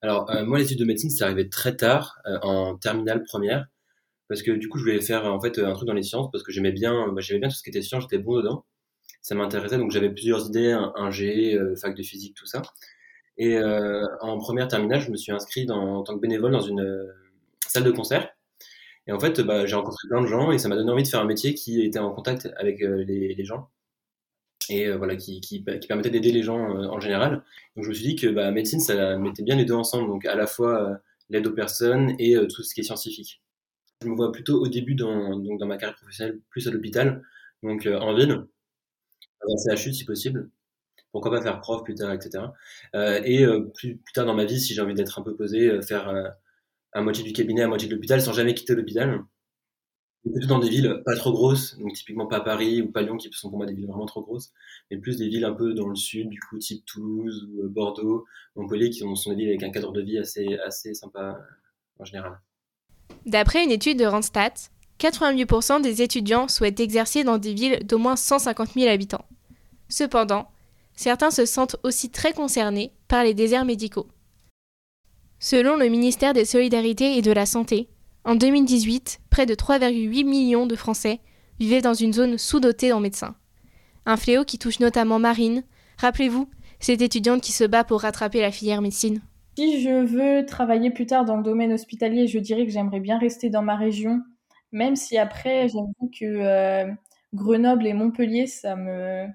Alors 0.03 0.31
euh, 0.31 0.45
moi 0.45 0.59
l'étude 0.59 0.79
de 0.79 0.85
médecine 0.85 1.11
c'est 1.11 1.25
arrivé 1.25 1.49
très 1.49 1.77
tard 1.77 2.19
euh, 2.27 2.39
en 2.43 2.77
terminale 2.77 3.23
première 3.23 3.67
parce 4.29 4.43
que 4.43 4.51
du 4.53 4.69
coup 4.69 4.79
je 4.79 4.85
voulais 4.85 5.01
faire 5.03 5.27
en 5.27 5.41
fait 5.41 5.59
un 5.59 5.75
truc 5.75 5.87
dans 5.87 5.95
les 5.95 6.03
sciences 6.03 6.31
parce 6.31 6.43
que 6.43 6.53
j'aimais 6.53 6.73
bien 6.73 7.09
bah, 7.09 7.21
j'aimais 7.21 7.41
bien 7.41 7.49
tout 7.51 7.57
ce 7.57 7.63
qui 7.63 7.71
était 7.71 7.83
science 7.83 8.05
j'étais 8.05 8.23
bon 8.23 8.37
dedans. 8.37 8.65
Ça 9.23 9.35
m'intéressait 9.35 9.79
donc 9.79 9.91
j'avais 9.91 10.11
plusieurs 10.11 10.47
idées 10.47 10.73
un, 10.73 11.11
G 11.11 11.55
euh, 11.55 11.77
fac 11.77 11.95
de 11.95 12.03
physique 12.03 12.35
tout 12.35 12.47
ça. 12.47 12.63
Et 13.39 13.59
en 14.21 14.39
première 14.39 14.69
terminale 14.69 15.01
je 15.01 15.11
me 15.11 15.17
suis 15.17 15.33
inscrit 15.33 15.67
dans, 15.67 15.99
en 15.99 16.03
tant 16.03 16.15
que 16.15 16.21
bénévole 16.21 16.53
dans 16.53 16.61
une 16.61 17.09
salle 17.67 17.85
de 17.85 17.91
concert. 17.91 18.29
Et 19.07 19.13
en 19.13 19.21
fait 19.21 19.41
bah, 19.41 19.67
j'ai 19.67 19.77
rencontré 19.77 20.09
plein 20.09 20.23
de 20.23 20.27
gens 20.27 20.53
et 20.53 20.59
ça 20.59 20.69
m'a 20.69 20.77
donné 20.77 20.91
envie 20.91 21.03
de 21.05 21.09
faire 21.09 21.21
un 21.21 21.27
métier 21.27 21.55
qui 21.55 21.83
était 21.83 21.99
en 21.99 22.13
contact 22.13 22.49
avec 22.57 22.81
les, 22.81 23.35
les 23.35 23.45
gens 23.45 23.71
et 24.71 24.87
euh, 24.87 24.97
voilà 24.97 25.17
qui, 25.17 25.41
qui, 25.41 25.61
permettait 25.61 26.11
d'aider 26.11 26.33
les 26.33 26.43
gens 26.43 26.77
euh, 26.77 26.87
en 26.87 27.01
général. 27.01 27.43
Donc 27.77 27.85
je 27.85 27.89
me 27.89 27.95
suis 27.95 28.05
dit 28.05 28.17
que 28.17 28.29
bah, 28.29 28.51
médecine 28.51 28.81
ça 28.81 29.19
mettait 29.19 29.43
bien 29.43 29.57
les 29.57 29.65
deux 29.65 29.75
ensemble, 29.75 30.09
donc 30.09 30.25
à 30.25 30.35
la 30.35 30.47
fois 30.47 30.91
euh, 30.91 30.95
l'aide 31.29 31.47
aux 31.47 31.53
personnes 31.53 32.15
et 32.19 32.37
tout 32.49 32.63
ce 32.63 32.75
qui 32.75 32.81
est 32.81 32.85
scientifique. 32.85 33.43
Je 34.03 34.09
me 34.09 34.15
vois 34.17 34.33
plutôt 34.33 34.61
au 34.61 34.69
début 34.69 34.95
dans, 34.95 35.39
donc 35.39 35.59
dans 35.59 35.67
ma 35.67 35.77
carrière 35.77 35.97
professionnelle 35.97 36.41
plus 36.49 36.67
à 36.67 36.71
l'hôpital, 36.71 37.23
donc 37.63 37.87
en 37.87 38.15
ville, 38.15 38.47
à 39.43 39.77
CHU 39.77 39.93
si 39.93 40.05
possible. 40.05 40.51
Pourquoi 41.13 41.33
pas 41.33 41.43
faire 41.43 41.61
prof 41.61 41.83
plus 41.85 41.95
tard, 41.97 42.13
etc. 42.13 42.45
et 42.95 43.45
plus, 43.75 43.97
plus, 43.97 44.13
tard 44.15 44.27
dans 44.27 44.35
ma 44.35 44.45
vie, 44.45 44.61
si 44.61 44.75
j'ai 44.75 44.81
envie 44.81 44.95
d'être 44.95 45.19
un 45.19 45.23
peu 45.23 45.37
posé, 45.37 45.83
faire 45.83 46.35
à 46.93 47.03
moitié 47.03 47.23
du 47.23 47.33
cabinet, 47.33 47.63
à 47.63 47.69
moitié 47.69 47.89
de 47.89 47.95
l'hôpital, 47.95 48.21
sans 48.23 48.33
jamais 48.33 48.55
quitter 48.55 48.75
l'hôpital 48.75 49.21
plutôt 50.29 50.47
dans 50.47 50.59
des 50.59 50.69
villes 50.69 51.03
pas 51.05 51.17
trop 51.17 51.33
grosses, 51.33 51.79
donc 51.79 51.95
typiquement 51.95 52.27
pas 52.27 52.41
Paris 52.41 52.83
ou 52.83 52.91
pas 52.91 53.03
Lyon 53.03 53.17
qui 53.17 53.31
sont 53.33 53.49
pour 53.49 53.59
moi 53.59 53.67
des 53.67 53.73
villes 53.73 53.87
vraiment 53.87 54.07
trop 54.07 54.23
grosses, 54.23 54.53
mais 54.91 54.99
plus 54.99 55.17
des 55.17 55.29
villes 55.29 55.45
un 55.45 55.53
peu 55.53 55.73
dans 55.73 55.89
le 55.89 55.97
sud, 55.97 56.29
du 56.29 56.41
coup 56.41 56.59
type 56.59 56.85
Toulouse 56.85 57.49
ou 57.51 57.63
euh, 57.63 57.69
Bordeaux, 57.69 58.27
Montpellier, 58.57 58.91
qui 58.91 58.99
sont 58.99 59.31
des 59.31 59.37
villes 59.37 59.49
avec 59.49 59.63
un 59.63 59.71
cadre 59.71 59.93
de 59.93 60.03
vie 60.03 60.19
assez, 60.19 60.59
assez 60.67 60.95
sympa 60.95 61.39
en 61.99 62.05
général. 62.05 62.39
D'après 63.27 63.65
une 63.65 63.71
étude 63.71 63.99
de 63.99 64.05
Randstad, 64.05 64.53
88% 64.99 65.83
des 65.83 66.03
étudiants 66.03 66.49
souhaitent 66.49 66.81
exercer 66.81 67.25
dans 67.25 67.39
des 67.39 67.55
villes 67.55 67.79
d'au 67.87 67.99
moins 67.99 68.17
150 68.17 68.75
000 68.75 68.91
habitants. 68.91 69.25
Cependant, 69.89 70.51
certains 70.95 71.31
se 71.31 71.47
sentent 71.47 71.77
aussi 71.83 72.11
très 72.11 72.33
concernés 72.33 72.93
par 73.09 73.25
les 73.25 73.35
déserts 73.35 73.65
médicaux. 73.65 74.07
Selon 75.39 75.77
le 75.77 75.89
ministère 75.89 76.35
des 76.35 76.45
Solidarités 76.45 77.17
et 77.17 77.23
de 77.23 77.33
la 77.33 77.47
Santé, 77.47 77.89
en 78.25 78.35
2018, 78.35 79.20
près 79.31 79.47
de 79.47 79.55
3,8 79.55 80.25
millions 80.25 80.67
de 80.67 80.77
Français 80.77 81.21
vivaient 81.59 81.83
dans 81.83 81.95
une 81.95 82.13
zone 82.13 82.39
sous-dotée 82.39 82.93
en 82.93 83.01
médecins. 83.01 83.37
Un 84.07 84.17
fléau 84.17 84.45
qui 84.45 84.59
touche 84.59 84.81
notamment 84.81 85.19
Marine. 85.19 85.63
Rappelez-vous, 85.99 86.49
cette 86.81 87.03
étudiante 87.03 87.43
qui 87.43 87.53
se 87.53 87.65
bat 87.65 87.85
pour 87.85 88.01
rattraper 88.01 88.41
la 88.41 88.51
filière 88.51 88.83
médecine. 88.83 89.21
Si 89.57 89.83
je 89.83 90.05
veux 90.05 90.47
travailler 90.47 90.91
plus 90.91 91.07
tard 91.07 91.25
dans 91.25 91.37
le 91.37 91.43
domaine 91.43 91.73
hospitalier, 91.73 92.27
je 92.27 92.39
dirais 92.39 92.65
que 92.65 92.73
j'aimerais 92.73 93.01
bien 93.01 93.19
rester 93.19 93.51
dans 93.51 93.63
ma 93.63 93.77
région, 93.77 94.23
même 94.73 94.97
si 94.97 95.19
après, 95.19 95.69
j'avoue 95.69 96.11
que 96.19 96.25
euh, 96.25 96.91
Grenoble 97.35 97.87
et 97.87 97.93
Montpellier, 97.93 98.47
ça 98.47 98.75
me, 98.77 99.27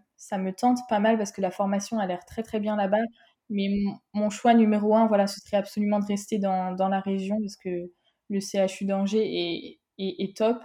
tente 0.52 0.80
pas 0.90 1.00
mal 1.00 1.18
parce 1.18 1.32
que 1.32 1.42
la 1.42 1.52
formation 1.52 2.00
a 2.00 2.08
l'air 2.08 2.26
très 2.26 2.44
très 2.44 2.60
bien 2.60 2.76
là-bas. 2.76 3.04
Mais 3.50 3.68
mon, 4.14 4.32
choix 4.32 4.56
numéro 4.56 4.96
un, 4.96 5.06
voilà, 5.06 5.28
ce 5.28 5.40
serait 5.40 5.58
absolument 5.58 6.00
de 6.00 6.06
rester 6.06 6.40
dans, 6.40 6.74
dans 6.74 6.90
la 6.90 7.00
région 7.00 7.40
parce 7.40 7.56
que 7.58 7.92
le 8.30 8.40
CHU 8.40 8.86
d'Angers 8.86 9.24
est, 9.24 9.80
top. 10.36 10.64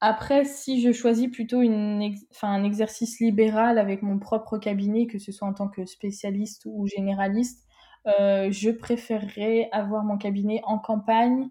Après, 0.00 0.44
si 0.44 0.82
je 0.82 0.92
choisis 0.92 1.28
plutôt 1.28 1.62
une 1.62 2.14
un 2.42 2.64
exercice 2.64 3.20
libéral 3.20 3.78
avec 3.78 4.02
mon 4.02 4.18
propre 4.18 4.58
cabinet, 4.58 5.06
que 5.06 5.18
ce 5.18 5.30
soit 5.32 5.46
en 5.48 5.54
tant 5.54 5.68
que 5.68 5.86
spécialiste 5.86 6.64
ou 6.66 6.86
généraliste, 6.88 7.66
euh, 8.08 8.50
je 8.50 8.70
préférerais 8.70 9.68
avoir 9.72 10.02
mon 10.04 10.18
cabinet 10.18 10.60
en 10.64 10.78
campagne 10.78 11.48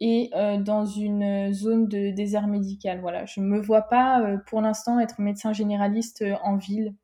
et 0.00 0.30
euh, 0.34 0.58
dans 0.58 0.86
une 0.86 1.52
zone 1.52 1.88
de 1.88 2.10
désert 2.10 2.48
médical. 2.48 3.00
Voilà, 3.00 3.26
je 3.26 3.40
ne 3.40 3.46
me 3.46 3.60
vois 3.60 3.82
pas 3.82 4.22
euh, 4.22 4.38
pour 4.48 4.60
l'instant 4.60 5.00
être 5.00 5.20
médecin 5.20 5.52
généraliste 5.52 6.24
en 6.42 6.56
ville 6.56 6.94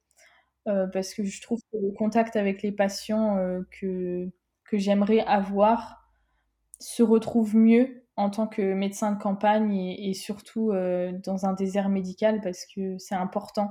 parce 0.93 1.15
que 1.15 1.25
je 1.25 1.43
trouve 1.43 1.61
que 1.73 1.79
le 1.79 1.91
contact 1.93 2.37
avec 2.37 2.63
les 2.63 2.71
patients 2.73 3.37
que, 3.73 4.31
que 4.65 4.79
j'aimerais 4.79 5.21
avoir 5.21 6.09
se 6.79 7.03
retrouve 7.03 7.57
mieux 7.57 8.00
en 8.21 8.31
tant 8.31 8.47
que 8.47 8.75
médecin 8.75 9.13
de 9.13 9.19
campagne 9.19 9.75
et, 9.75 10.15
surtout 10.15 10.73
euh, 10.73 11.13
dans 11.25 11.47
un 11.47 11.55
désert 11.55 11.89
médical 11.89 12.41
parce 12.43 12.67
que 12.67 12.99
c'est 12.99 13.15
important 13.15 13.71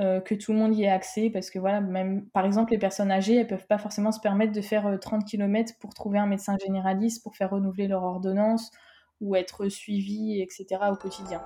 euh, 0.00 0.20
que 0.20 0.34
tout 0.34 0.52
le 0.52 0.58
monde 0.58 0.76
y 0.76 0.84
ait 0.84 0.88
accès 0.88 1.30
parce 1.30 1.50
que 1.50 1.58
voilà, 1.58 1.80
même 1.80 2.28
par 2.30 2.44
exemple 2.44 2.72
les 2.72 2.78
personnes 2.78 3.10
âgées, 3.10 3.36
elles 3.36 3.46
peuvent 3.46 3.66
pas 3.66 3.78
forcément 3.78 4.12
se 4.12 4.20
permettre 4.20 4.52
de 4.52 4.60
faire 4.60 4.98
30 5.00 5.22
euh, 5.22 5.24
km 5.24 5.72
pour 5.80 5.94
trouver 5.94 6.18
un 6.18 6.26
médecin 6.26 6.56
généraliste 6.64 7.22
pour 7.22 7.36
faire 7.36 7.50
renouveler 7.50 7.88
leur 7.88 8.02
ordonnance 8.02 8.70
ou 9.20 9.34
être 9.34 9.68
suivies, 9.68 10.42
etc. 10.42 10.66
au 10.90 10.96
quotidien. 10.96 11.40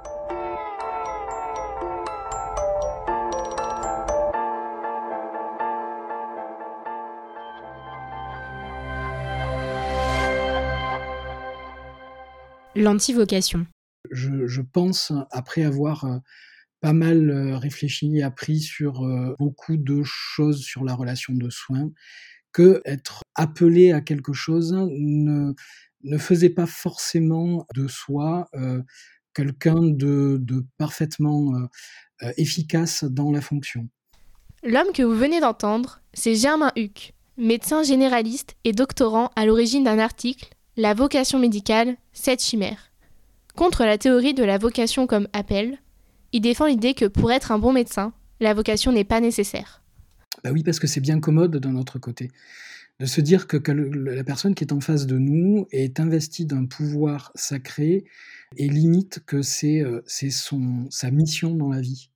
L'antivocation. 12.78 13.66
Je, 14.10 14.46
je, 14.46 14.62
pense, 14.62 15.12
après 15.30 15.64
avoir 15.64 16.04
euh, 16.04 16.18
pas 16.80 16.92
mal 16.92 17.30
euh, 17.30 17.58
réfléchi 17.58 18.16
et 18.16 18.22
appris 18.22 18.60
sur 18.60 19.04
euh, 19.04 19.34
beaucoup 19.38 19.76
de 19.76 20.02
choses 20.04 20.62
sur 20.62 20.84
la 20.84 20.94
relation 20.94 21.34
de 21.34 21.50
soins, 21.50 21.90
que 22.52 22.80
être 22.84 23.22
appelé 23.34 23.92
à 23.92 24.00
quelque 24.00 24.32
chose 24.32 24.72
ne, 24.72 25.52
ne 26.04 26.18
faisait 26.18 26.50
pas 26.50 26.66
forcément 26.66 27.66
de 27.74 27.86
soi 27.86 28.48
quelqu'un 29.34 29.82
de, 29.82 30.38
de, 30.40 30.64
parfaitement 30.78 31.52
efficace 32.38 33.04
dans 33.04 33.30
la 33.30 33.42
fonction. 33.42 33.88
L'homme 34.64 34.92
que 34.92 35.02
vous 35.02 35.14
venez 35.14 35.40
d'entendre, 35.40 36.00
c'est 36.14 36.34
Germain 36.34 36.72
Huck, 36.76 37.12
médecin 37.36 37.82
généraliste 37.82 38.56
et 38.64 38.72
doctorant 38.72 39.30
à 39.36 39.46
l'origine 39.46 39.84
d'un 39.84 39.98
article 39.98 40.48
la 40.78 40.94
vocation 40.94 41.40
médicale, 41.40 41.96
cette 42.12 42.40
chimère. 42.40 42.92
Contre 43.56 43.84
la 43.84 43.98
théorie 43.98 44.32
de 44.32 44.44
la 44.44 44.58
vocation 44.58 45.08
comme 45.08 45.26
appel, 45.32 45.78
il 46.32 46.40
défend 46.40 46.66
l'idée 46.66 46.94
que 46.94 47.06
pour 47.06 47.32
être 47.32 47.50
un 47.50 47.58
bon 47.58 47.72
médecin, 47.72 48.12
la 48.38 48.54
vocation 48.54 48.92
n'est 48.92 49.02
pas 49.02 49.20
nécessaire. 49.20 49.82
Bah 50.44 50.50
oui, 50.52 50.62
parce 50.62 50.78
que 50.78 50.86
c'est 50.86 51.00
bien 51.00 51.18
commode 51.18 51.56
d'un 51.56 51.74
autre 51.74 51.98
côté. 51.98 52.30
De 53.00 53.06
se 53.06 53.20
dire 53.20 53.48
que, 53.48 53.56
la 53.72 54.22
personne 54.22 54.54
qui 54.54 54.62
est 54.62 54.72
en 54.72 54.78
face 54.78 55.06
de 55.06 55.18
nous 55.18 55.66
est 55.72 55.98
investie 55.98 56.46
d'un 56.46 56.66
pouvoir 56.66 57.32
sacré 57.34 58.04
et 58.56 58.68
limite 58.68 59.18
que 59.26 59.42
c'est 59.42 59.82
euh, 59.82 60.00
sa 60.90 61.10
mission 61.10 61.56
dans 61.56 61.70
la 61.70 61.80
vie. 61.80 62.10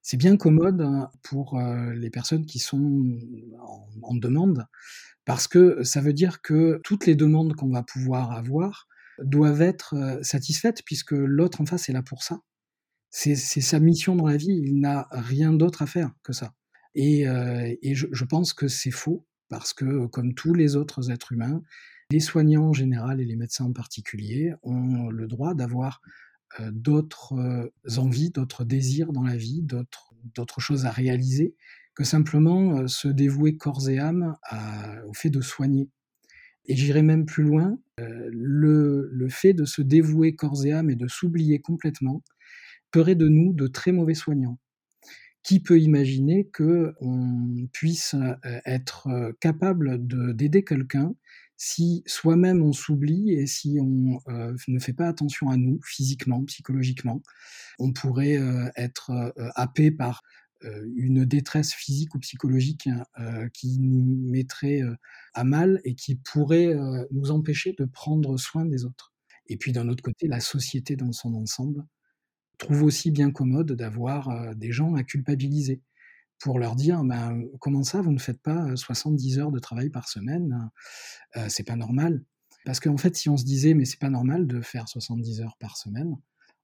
C'est 0.00 0.16
bien 0.16 0.38
commode 0.38 0.80
hein, 0.80 1.10
pour 1.22 1.58
euh, 1.58 1.92
les 1.92 2.08
personnes 2.08 2.46
qui 2.46 2.60
sont 2.60 3.18
en 4.00 4.14
demande, 4.14 4.66
parce 5.30 5.46
que 5.46 5.84
ça 5.84 6.00
veut 6.00 6.12
dire 6.12 6.42
que 6.42 6.80
toutes 6.82 7.06
les 7.06 7.14
demandes 7.14 7.54
qu'on 7.54 7.70
va 7.70 7.84
pouvoir 7.84 8.32
avoir 8.32 8.88
doivent 9.22 9.62
être 9.62 9.94
euh, 9.94 10.20
satisfaites 10.24 10.82
puisque 10.84 11.12
l'autre 11.12 11.60
en 11.60 11.66
face 11.66 11.88
est 11.88 11.92
là 11.92 12.02
pour 12.02 12.24
ça. 12.24 12.40
C'est 13.10 13.36
sa 13.36 13.78
mission 13.78 14.16
dans 14.16 14.26
la 14.26 14.36
vie, 14.36 14.60
il 14.60 14.80
n'a 14.80 15.06
rien 15.12 15.52
d'autre 15.52 15.82
à 15.82 15.86
faire 15.86 16.10
que 16.24 16.32
ça. 16.32 16.52
Et, 16.96 17.28
euh, 17.28 17.72
je, 17.80 18.24
pense 18.24 18.52
que 18.52 18.66
c'est 18.66 18.90
faux 18.90 19.24
parce 19.48 19.72
que 19.72 20.06
comme 20.06 20.34
tous 20.34 20.52
les 20.52 20.74
autres 20.74 21.12
êtres 21.12 21.30
humains, 21.30 21.62
les 22.10 22.18
soignants 22.18 22.70
en 22.70 22.72
général 22.72 23.20
et 23.20 23.24
les 23.24 23.36
médecins 23.36 23.66
en 23.66 23.72
particulier 23.72 24.52
ont 24.64 25.10
le 25.10 25.28
droit 25.28 25.54
d'avoir 25.54 26.02
euh, 26.58 26.72
d'autres 26.72 27.70
envies, 27.98 28.30
d'autres 28.30 28.64
désirs 28.64 29.12
dans 29.12 29.22
la 29.22 29.36
vie, 29.36 29.62
d'autres 29.62 30.60
choses 30.60 30.86
à 30.86 30.90
réaliser 30.90 31.54
simplement 32.04 32.78
euh, 32.78 32.86
se 32.86 33.08
dévouer 33.08 33.56
corps 33.56 33.88
et 33.88 33.98
âme 33.98 34.36
au 35.06 35.12
fait 35.14 35.30
de 35.30 35.40
soigner. 35.40 35.88
Et 36.66 36.76
j'irai 36.76 37.02
même 37.02 37.26
plus 37.26 37.42
loin, 37.42 37.78
euh, 37.98 38.30
le, 38.32 39.28
fait 39.28 39.54
de 39.54 39.64
se 39.64 39.82
dévouer 39.82 40.34
corps 40.34 40.64
et 40.64 40.72
âme 40.72 40.90
et 40.90 40.96
de 40.96 41.08
s'oublier 41.08 41.60
complètement 41.60 42.22
ferait 42.94 43.14
de 43.14 43.28
nous 43.28 43.52
de 43.52 43.66
très 43.66 43.92
mauvais 43.92 44.14
soignants. 44.14 44.58
Qui 45.42 45.60
peut 45.60 45.80
imaginer 45.80 46.48
que 46.48 46.92
on 47.00 47.66
puisse 47.72 48.14
euh, 48.14 48.60
être 48.66 49.32
capable 49.40 49.98
d'aider 50.36 50.64
quelqu'un 50.64 51.14
si 51.56 52.02
soi-même 52.06 52.62
on 52.62 52.72
s'oublie 52.72 53.32
et 53.32 53.46
si 53.46 53.78
on 53.80 54.20
ne 54.68 54.78
fait 54.78 54.92
pas 54.94 55.08
attention 55.08 55.50
à 55.50 55.56
nous 55.56 55.78
physiquement, 55.84 56.42
psychologiquement, 56.44 57.22
on 57.78 57.92
pourrait 57.92 58.38
être 58.76 59.34
happé 59.56 59.90
par 59.90 60.22
une 60.62 61.24
détresse 61.24 61.72
physique 61.72 62.14
ou 62.14 62.18
psychologique 62.18 62.88
qui 63.52 63.78
nous 63.78 64.30
mettrait 64.30 64.82
à 65.34 65.44
mal 65.44 65.80
et 65.84 65.94
qui 65.94 66.16
pourrait 66.16 66.74
nous 67.10 67.30
empêcher 67.30 67.74
de 67.78 67.84
prendre 67.84 68.36
soin 68.36 68.64
des 68.64 68.84
autres. 68.84 69.12
Et 69.46 69.56
puis 69.56 69.72
d'un 69.72 69.88
autre 69.88 70.02
côté, 70.02 70.28
la 70.28 70.40
société 70.40 70.96
dans 70.96 71.12
son 71.12 71.34
ensemble 71.34 71.84
trouve 72.58 72.82
aussi 72.82 73.10
bien 73.10 73.30
commode 73.30 73.72
d'avoir 73.72 74.54
des 74.54 74.70
gens 74.70 74.94
à 74.94 75.02
culpabiliser 75.02 75.80
pour 76.38 76.58
leur 76.58 76.76
dire 76.76 77.02
ben, 77.04 77.42
comment 77.58 77.82
ça, 77.82 78.00
vous 78.00 78.12
ne 78.12 78.18
faites 78.18 78.40
pas 78.40 78.76
70 78.76 79.38
heures 79.38 79.52
de 79.52 79.58
travail 79.58 79.90
par 79.90 80.08
semaine, 80.08 80.70
c'est 81.48 81.66
pas 81.66 81.76
normal. 81.76 82.24
Parce 82.66 82.80
qu'en 82.80 82.98
fait, 82.98 83.16
si 83.16 83.28
on 83.28 83.36
se 83.36 83.44
disait 83.44 83.74
mais 83.74 83.86
c'est 83.86 83.98
pas 83.98 84.10
normal 84.10 84.46
de 84.46 84.60
faire 84.60 84.88
70 84.88 85.40
heures 85.40 85.56
par 85.58 85.76
semaine, 85.76 86.16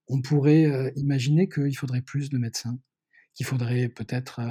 on 0.07 0.21
pourrait 0.21 0.93
imaginer 0.95 1.49
qu'il 1.49 1.75
faudrait 1.75 2.01
plus 2.01 2.29
de 2.29 2.37
médecins, 2.37 2.79
qu'il 3.37 3.45
faudrait 3.45 3.87
peut-être 3.87 4.41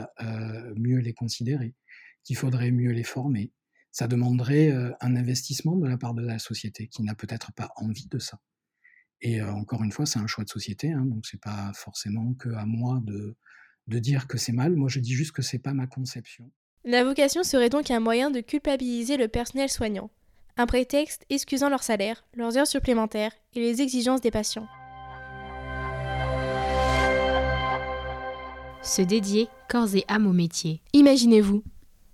mieux 0.76 1.00
les 1.00 1.12
considérer, 1.12 1.74
qu'il 2.22 2.36
faudrait 2.36 2.70
mieux 2.70 2.92
les 2.92 3.02
former. 3.02 3.52
Ça 3.90 4.06
demanderait 4.06 4.70
un 5.00 5.16
investissement 5.16 5.74
de 5.76 5.88
la 5.88 5.98
part 5.98 6.14
de 6.14 6.22
la 6.22 6.38
société 6.38 6.86
qui 6.86 7.02
n'a 7.02 7.16
peut-être 7.16 7.52
pas 7.52 7.70
envie 7.74 8.06
de 8.06 8.20
ça. 8.20 8.38
Et 9.22 9.42
encore 9.42 9.82
une 9.82 9.90
fois, 9.90 10.06
c'est 10.06 10.20
un 10.20 10.28
choix 10.28 10.44
de 10.44 10.50
société, 10.50 10.92
hein, 10.92 11.04
donc 11.04 11.26
c'est 11.26 11.40
pas 11.40 11.72
forcément 11.74 12.34
que 12.34 12.50
à 12.50 12.64
moi 12.64 13.00
de, 13.02 13.36
de 13.88 13.98
dire 13.98 14.28
que 14.28 14.38
c'est 14.38 14.52
mal. 14.52 14.76
Moi, 14.76 14.88
je 14.88 15.00
dis 15.00 15.14
juste 15.14 15.32
que 15.32 15.42
c'est 15.42 15.58
pas 15.58 15.72
ma 15.72 15.88
conception. 15.88 16.52
La 16.84 17.02
vocation 17.02 17.42
serait 17.42 17.70
donc 17.70 17.90
un 17.90 17.98
moyen 17.98 18.30
de 18.30 18.40
culpabiliser 18.40 19.16
le 19.16 19.26
personnel 19.26 19.68
soignant, 19.68 20.10
un 20.56 20.66
prétexte 20.66 21.24
excusant 21.28 21.70
leur 21.70 21.82
salaire, 21.82 22.24
leurs 22.34 22.56
heures 22.56 22.68
supplémentaires 22.68 23.32
et 23.54 23.60
les 23.60 23.82
exigences 23.82 24.20
des 24.20 24.30
patients. 24.30 24.68
Se 28.86 29.02
dédier 29.02 29.48
corps 29.68 29.96
et 29.96 30.04
âme 30.06 30.28
au 30.28 30.32
métier. 30.32 30.80
Imaginez-vous, 30.92 31.64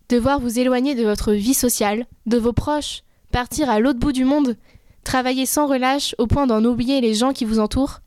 devoir 0.08 0.40
vous 0.40 0.58
éloigner 0.58 0.94
de 0.94 1.04
votre 1.04 1.32
vie 1.32 1.52
sociale, 1.52 2.06
de 2.24 2.38
vos 2.38 2.54
proches, 2.54 3.02
partir 3.30 3.68
à 3.68 3.78
l'autre 3.78 3.98
bout 3.98 4.12
du 4.12 4.24
monde, 4.24 4.56
travailler 5.04 5.44
sans 5.44 5.66
relâche 5.66 6.14
au 6.16 6.26
point 6.26 6.46
d'en 6.46 6.64
oublier 6.64 7.02
les 7.02 7.12
gens 7.12 7.34
qui 7.34 7.44
vous 7.44 7.58
entourent, 7.58 8.00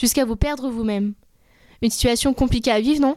jusqu'à 0.00 0.24
vous 0.24 0.34
perdre 0.34 0.68
vous-même. 0.68 1.14
Une 1.80 1.90
situation 1.90 2.34
compliquée 2.34 2.72
à 2.72 2.80
vivre, 2.80 3.00
non? 3.00 3.16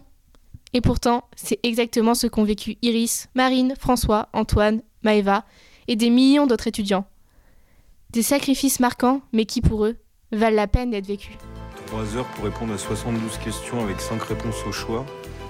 Et 0.74 0.82
pourtant, 0.82 1.24
c'est 1.36 1.60
exactement 1.64 2.14
ce 2.14 2.28
qu'ont 2.28 2.44
vécu 2.44 2.78
Iris, 2.84 3.28
Marine, 3.34 3.74
François, 3.80 4.30
Antoine, 4.34 4.84
Maëva 5.02 5.46
et 5.88 5.96
des 5.96 6.12
millions 6.12 6.46
d'autres 6.46 6.68
étudiants. 6.68 7.08
Des 8.12 8.22
sacrifices 8.22 8.80
marquants, 8.80 9.22
mais 9.34 9.46
qui 9.46 9.62
pour 9.62 9.84
eux 9.84 9.98
valent 10.32 10.56
la 10.56 10.68
peine 10.68 10.92
d'être 10.92 11.08
vécus. 11.08 11.36
3 11.92 12.16
heures 12.16 12.28
pour 12.36 12.46
répondre 12.46 12.74
à 12.74 12.78
72 12.78 13.38
questions 13.40 13.82
avec 13.84 14.00
5 14.00 14.24
réponses 14.24 14.66
au 14.66 14.72
choix. 14.72 15.06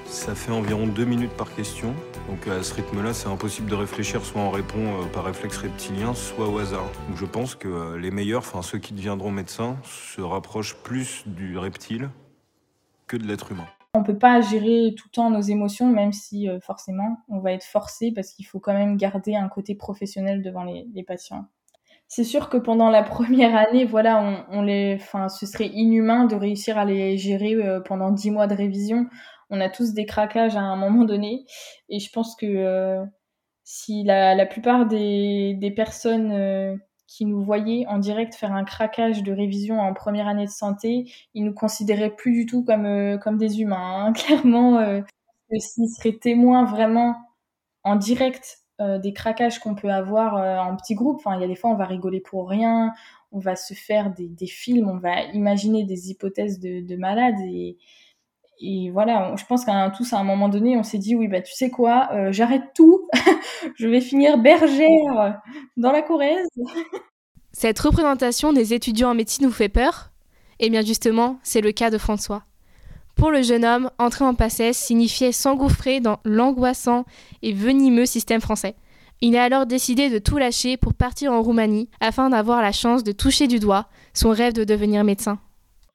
Ça 0.06 0.34
fait 0.34 0.51
environ 0.51 0.88
2 0.88 1.06
minutes 1.06 1.38
par 1.38 1.54
question. 1.54 1.93
Donc 2.27 2.47
à 2.47 2.63
ce 2.63 2.73
rythme-là, 2.73 3.13
c'est 3.13 3.27
impossible 3.27 3.69
de 3.69 3.75
réfléchir, 3.75 4.25
soit 4.25 4.41
on 4.41 4.49
répond 4.49 4.80
euh, 4.80 5.06
par 5.13 5.25
réflexe 5.25 5.58
reptilien, 5.58 6.15
soit 6.15 6.49
au 6.49 6.58
hasard. 6.58 6.89
Donc 7.08 7.17
je 7.17 7.25
pense 7.25 7.54
que 7.54 7.67
euh, 7.67 7.99
les 7.99 8.10
meilleurs, 8.10 8.39
enfin 8.39 8.63
ceux 8.63 8.80
qui 8.80 8.93
deviendront 8.93 9.30
médecins, 9.30 9.77
se 9.84 10.19
rapprochent 10.19 10.77
plus 10.77 11.25
du 11.27 11.60
reptile 11.60 12.10
que 13.06 13.17
de 13.17 13.27
l'être 13.27 13.51
humain. 13.51 13.67
On 13.93 14.01
peut 14.01 14.17
pas 14.17 14.41
gérer 14.41 14.95
tout 14.97 15.10
le 15.10 15.13
temps 15.13 15.30
nos 15.30 15.41
émotions, 15.41 15.91
même 15.91 16.12
si 16.12 16.49
euh, 16.49 16.60
forcément 16.60 17.19
on 17.30 17.38
va 17.38 17.51
être 17.51 17.65
forcé 17.65 18.12
parce 18.12 18.32
qu'il 18.32 18.47
faut 18.47 18.60
quand 18.60 18.73
même 18.73 18.97
garder 18.97 19.36
un 19.36 19.47
côté 19.47 19.75
professionnel 19.75 20.41
devant 20.41 20.63
les, 20.63 21.04
patients. 21.04 21.45
C'est 22.13 22.26
sûr 22.26 22.50
que 22.50 22.58
pendant 22.58 22.89
la 22.89 23.04
première 23.04 23.56
année, 23.56 23.86
voilà, 23.86 24.45
on, 24.52 24.62
les, 24.62 24.97
enfin, 25.00 25.30
ce 25.30 25.45
serait 25.45 25.67
inhumain 25.67 26.26
de 26.26 26.36
réussir 26.36 26.78
à 26.78 26.84
les 26.84 27.17
gérer 27.17 27.54
euh, 27.56 27.80
pendant 27.80 28.12
dix 28.12 28.32
mois 28.32 28.47
de 28.47 28.54
révision. 28.54 29.08
On 29.50 29.62
a 29.62 29.69
tous 29.69 29.93
des 29.93 30.06
craquages 30.06 30.58
à 30.58 30.62
un 30.62 30.76
moment 30.76 31.06
donné, 31.06 31.45
et 31.88 32.00
je 32.00 32.12
pense 32.12 32.36
que 32.36 32.45
euh, 32.45 33.06
si 33.63 34.04
la, 34.04 34.45
plupart 34.45 34.88
des, 34.88 35.74
personnes 35.76 36.80
qui 37.12 37.26
nous 37.26 37.43
voyaient 37.43 37.86
en 37.88 37.97
direct 37.97 38.36
faire 38.36 38.54
un 38.54 38.63
craquage 38.63 39.21
de 39.21 39.34
révision 39.34 39.80
en 39.80 39.93
première 39.93 40.28
année 40.30 40.45
de 40.45 40.52
santé, 40.52 41.12
ils 41.34 41.43
nous 41.43 41.54
considéraient 41.54 42.15
plus 42.15 42.32
du 42.32 42.45
tout 42.45 42.63
comme, 42.63 42.86
euh, 42.86 43.17
comme 43.17 43.38
des 43.38 43.62
humains. 43.62 44.06
Hein. 44.06 44.13
Clairement, 44.15 44.78
euh, 44.78 45.02
s'ils 45.60 45.89
seraient 45.89 46.17
témoins 46.17 46.63
vraiment 46.63 47.17
en 47.84 47.97
direct 47.97 48.61
euh, 48.82 48.98
des 48.98 49.13
craquages 49.13 49.60
qu'on 49.60 49.76
peut 49.76 49.91
avoir 49.91 50.36
en 50.67 50.76
petit 50.76 50.96
groupe, 50.96 51.17
enfin, 51.17 51.36
il 51.36 51.41
y 51.41 51.44
a 51.44 51.48
des 51.48 51.56
fois, 51.56 51.70
on 51.70 51.76
va 51.76 51.86
rigoler 51.86 52.20
pour 52.20 52.50
rien, 52.50 52.94
on 53.32 53.39
va 53.39 53.56
se 53.56 53.74
faire 53.74 54.12
des, 54.13 54.48
films, 54.48 54.89
on 54.89 54.98
va 54.98 55.22
imaginer 55.34 55.84
des 55.86 56.10
hypothèses 56.10 56.60
de, 56.60 56.82
de 56.82 56.96
malades 56.96 57.39
et, 57.39 57.78
voilà, 58.91 59.36
je 59.38 59.46
pense 59.46 59.65
qu'à 59.65 59.89
tous 59.89 60.13
à 60.13 60.20
un 60.20 60.24
moment 60.24 60.48
donné, 60.48 60.78
on 60.78 60.84
s'est 60.84 61.00
dit 61.00 61.15
oui 61.15 61.28
bah 61.28 61.41
tu 61.41 61.52
sais 61.52 61.72
quoi, 61.72 62.10
j'arrête 62.30 62.74
tout, 62.76 63.08
je 63.76 63.88
vais 63.88 64.02
finir 64.02 64.38
bergère 64.38 65.39
dans 65.78 65.91
la 65.91 66.04
Corrèze. 66.04 66.48
Cette 67.54 67.80
représentation 67.80 68.54
des 68.54 68.74
étudiants 68.76 69.10
en 69.10 69.15
médecine 69.15 69.48
vous 69.48 69.52
fait 69.52 69.70
peur? 69.70 70.12
Eh 70.60 70.70
bien 70.70 70.84
justement, 70.84 71.39
c'est 71.41 71.62
le 71.62 71.72
cas 71.72 71.89
de 71.89 71.98
François. 71.98 72.44
Pour 73.15 73.32
le 73.32 73.41
jeune 73.41 73.65
homme, 73.65 73.91
entrer 74.00 74.26
en 74.26 74.34
PACES 74.34 74.74
signifiait 74.74 75.32
s'engouffrer 75.32 76.00
dans 76.00 76.19
l'angoissant 76.24 77.06
et 77.41 77.54
venimeux 77.54 78.06
système 78.06 78.41
français. 78.41 78.76
Il 79.21 79.38
a 79.38 79.43
alors 79.43 79.67
décidé 79.67 80.10
de 80.10 80.17
tout 80.17 80.38
lâcher 80.38 80.78
pour 80.78 80.95
partir 80.95 81.32
en 81.32 81.43
Roumanie 81.43 81.89
afin 82.00 82.30
d'avoir 82.30 82.62
la 82.62 82.71
chance 82.71 83.04
de 83.04 83.12
toucher 83.12 83.47
du 83.47 83.60
doigt 83.60 83.88
son 84.13 84.32
rêve 84.32 84.54
de 84.54 84.63
devenir 84.63 85.04
médecin. 85.04 85.39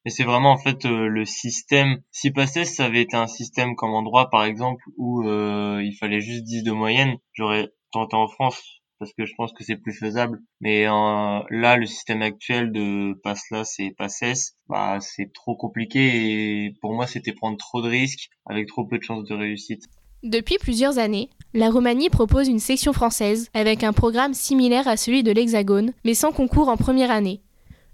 Et 0.05 0.11
c'est 0.11 0.23
vraiment 0.23 0.53
en 0.53 0.59
fait 0.59 0.85
euh, 0.85 1.09
le 1.09 1.25
système. 1.25 2.01
Si 2.13 2.33
ça 2.65 2.85
avait 2.85 3.03
été 3.03 3.17
un 3.17 3.27
système 3.27 3.75
comme 3.75 3.95
en 3.95 4.05
droit 4.05 4.31
par 4.31 4.45
exemple 4.45 4.85
où 4.97 5.25
euh, 5.25 5.83
il 5.83 5.97
fallait 5.97 6.21
juste 6.21 6.45
10 6.45 6.63
de 6.63 6.71
moyenne, 6.71 7.17
j'aurais 7.33 7.71
tenté 7.91 8.15
en 8.15 8.29
France 8.29 8.63
parce 8.99 9.13
que 9.13 9.27
je 9.27 9.35
pense 9.37 9.53
que 9.53 9.65
c'est 9.65 9.77
plus 9.77 9.93
faisable. 9.93 10.41
Mais 10.61 10.87
euh, 10.87 11.41
là, 11.51 11.77
le 11.77 11.87
système 11.87 12.23
actuel 12.23 12.73
de 12.73 13.15
PASSLAS 13.23 13.77
et 13.79 13.91
PASSES, 13.93 14.57
bah, 14.69 14.99
c'est 15.01 15.33
trop 15.33 15.57
compliqué 15.57 16.65
et 16.65 16.75
pour 16.81 16.95
moi, 16.95 17.07
c'était 17.07 17.33
prendre 17.33 17.57
trop 17.57 17.83
de 17.83 17.89
risques 17.89 18.29
avec 18.47 18.69
trop 18.69 18.85
peu 18.85 18.99
de 18.99 19.03
chances 19.03 19.25
de 19.25 19.35
réussite. 19.35 19.85
Depuis 20.23 20.57
plusieurs 20.59 20.99
années, 20.99 21.31
la 21.55 21.71
Roumanie 21.71 22.11
propose 22.11 22.49
une 22.49 22.59
section 22.59 22.93
française 22.93 23.49
avec 23.55 23.85
un 23.85 23.93
programme 23.93 24.35
similaire 24.35 24.89
à 24.89 24.97
celui 24.97 25.23
de 25.23 25.31
l'Hexagone, 25.31 25.93
mais 26.05 26.15
sans 26.15 26.33
concours 26.33 26.69
en 26.69 26.77
première 26.77 27.11
année. 27.11 27.41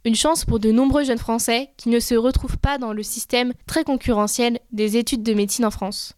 Une 0.04 0.14
chance 0.14 0.44
pour 0.44 0.58
de 0.58 0.72
nombreux 0.72 1.04
jeunes 1.04 1.18
Français 1.18 1.70
qui 1.76 1.88
ne 1.88 2.00
se 2.00 2.14
retrouvent 2.14 2.58
pas 2.58 2.78
dans 2.78 2.92
le 2.92 3.02
système 3.02 3.52
très 3.66 3.84
concurrentiel 3.84 4.58
des 4.72 4.96
études 4.96 5.22
de 5.22 5.34
médecine 5.34 5.64
en 5.64 5.70
France. 5.70 6.14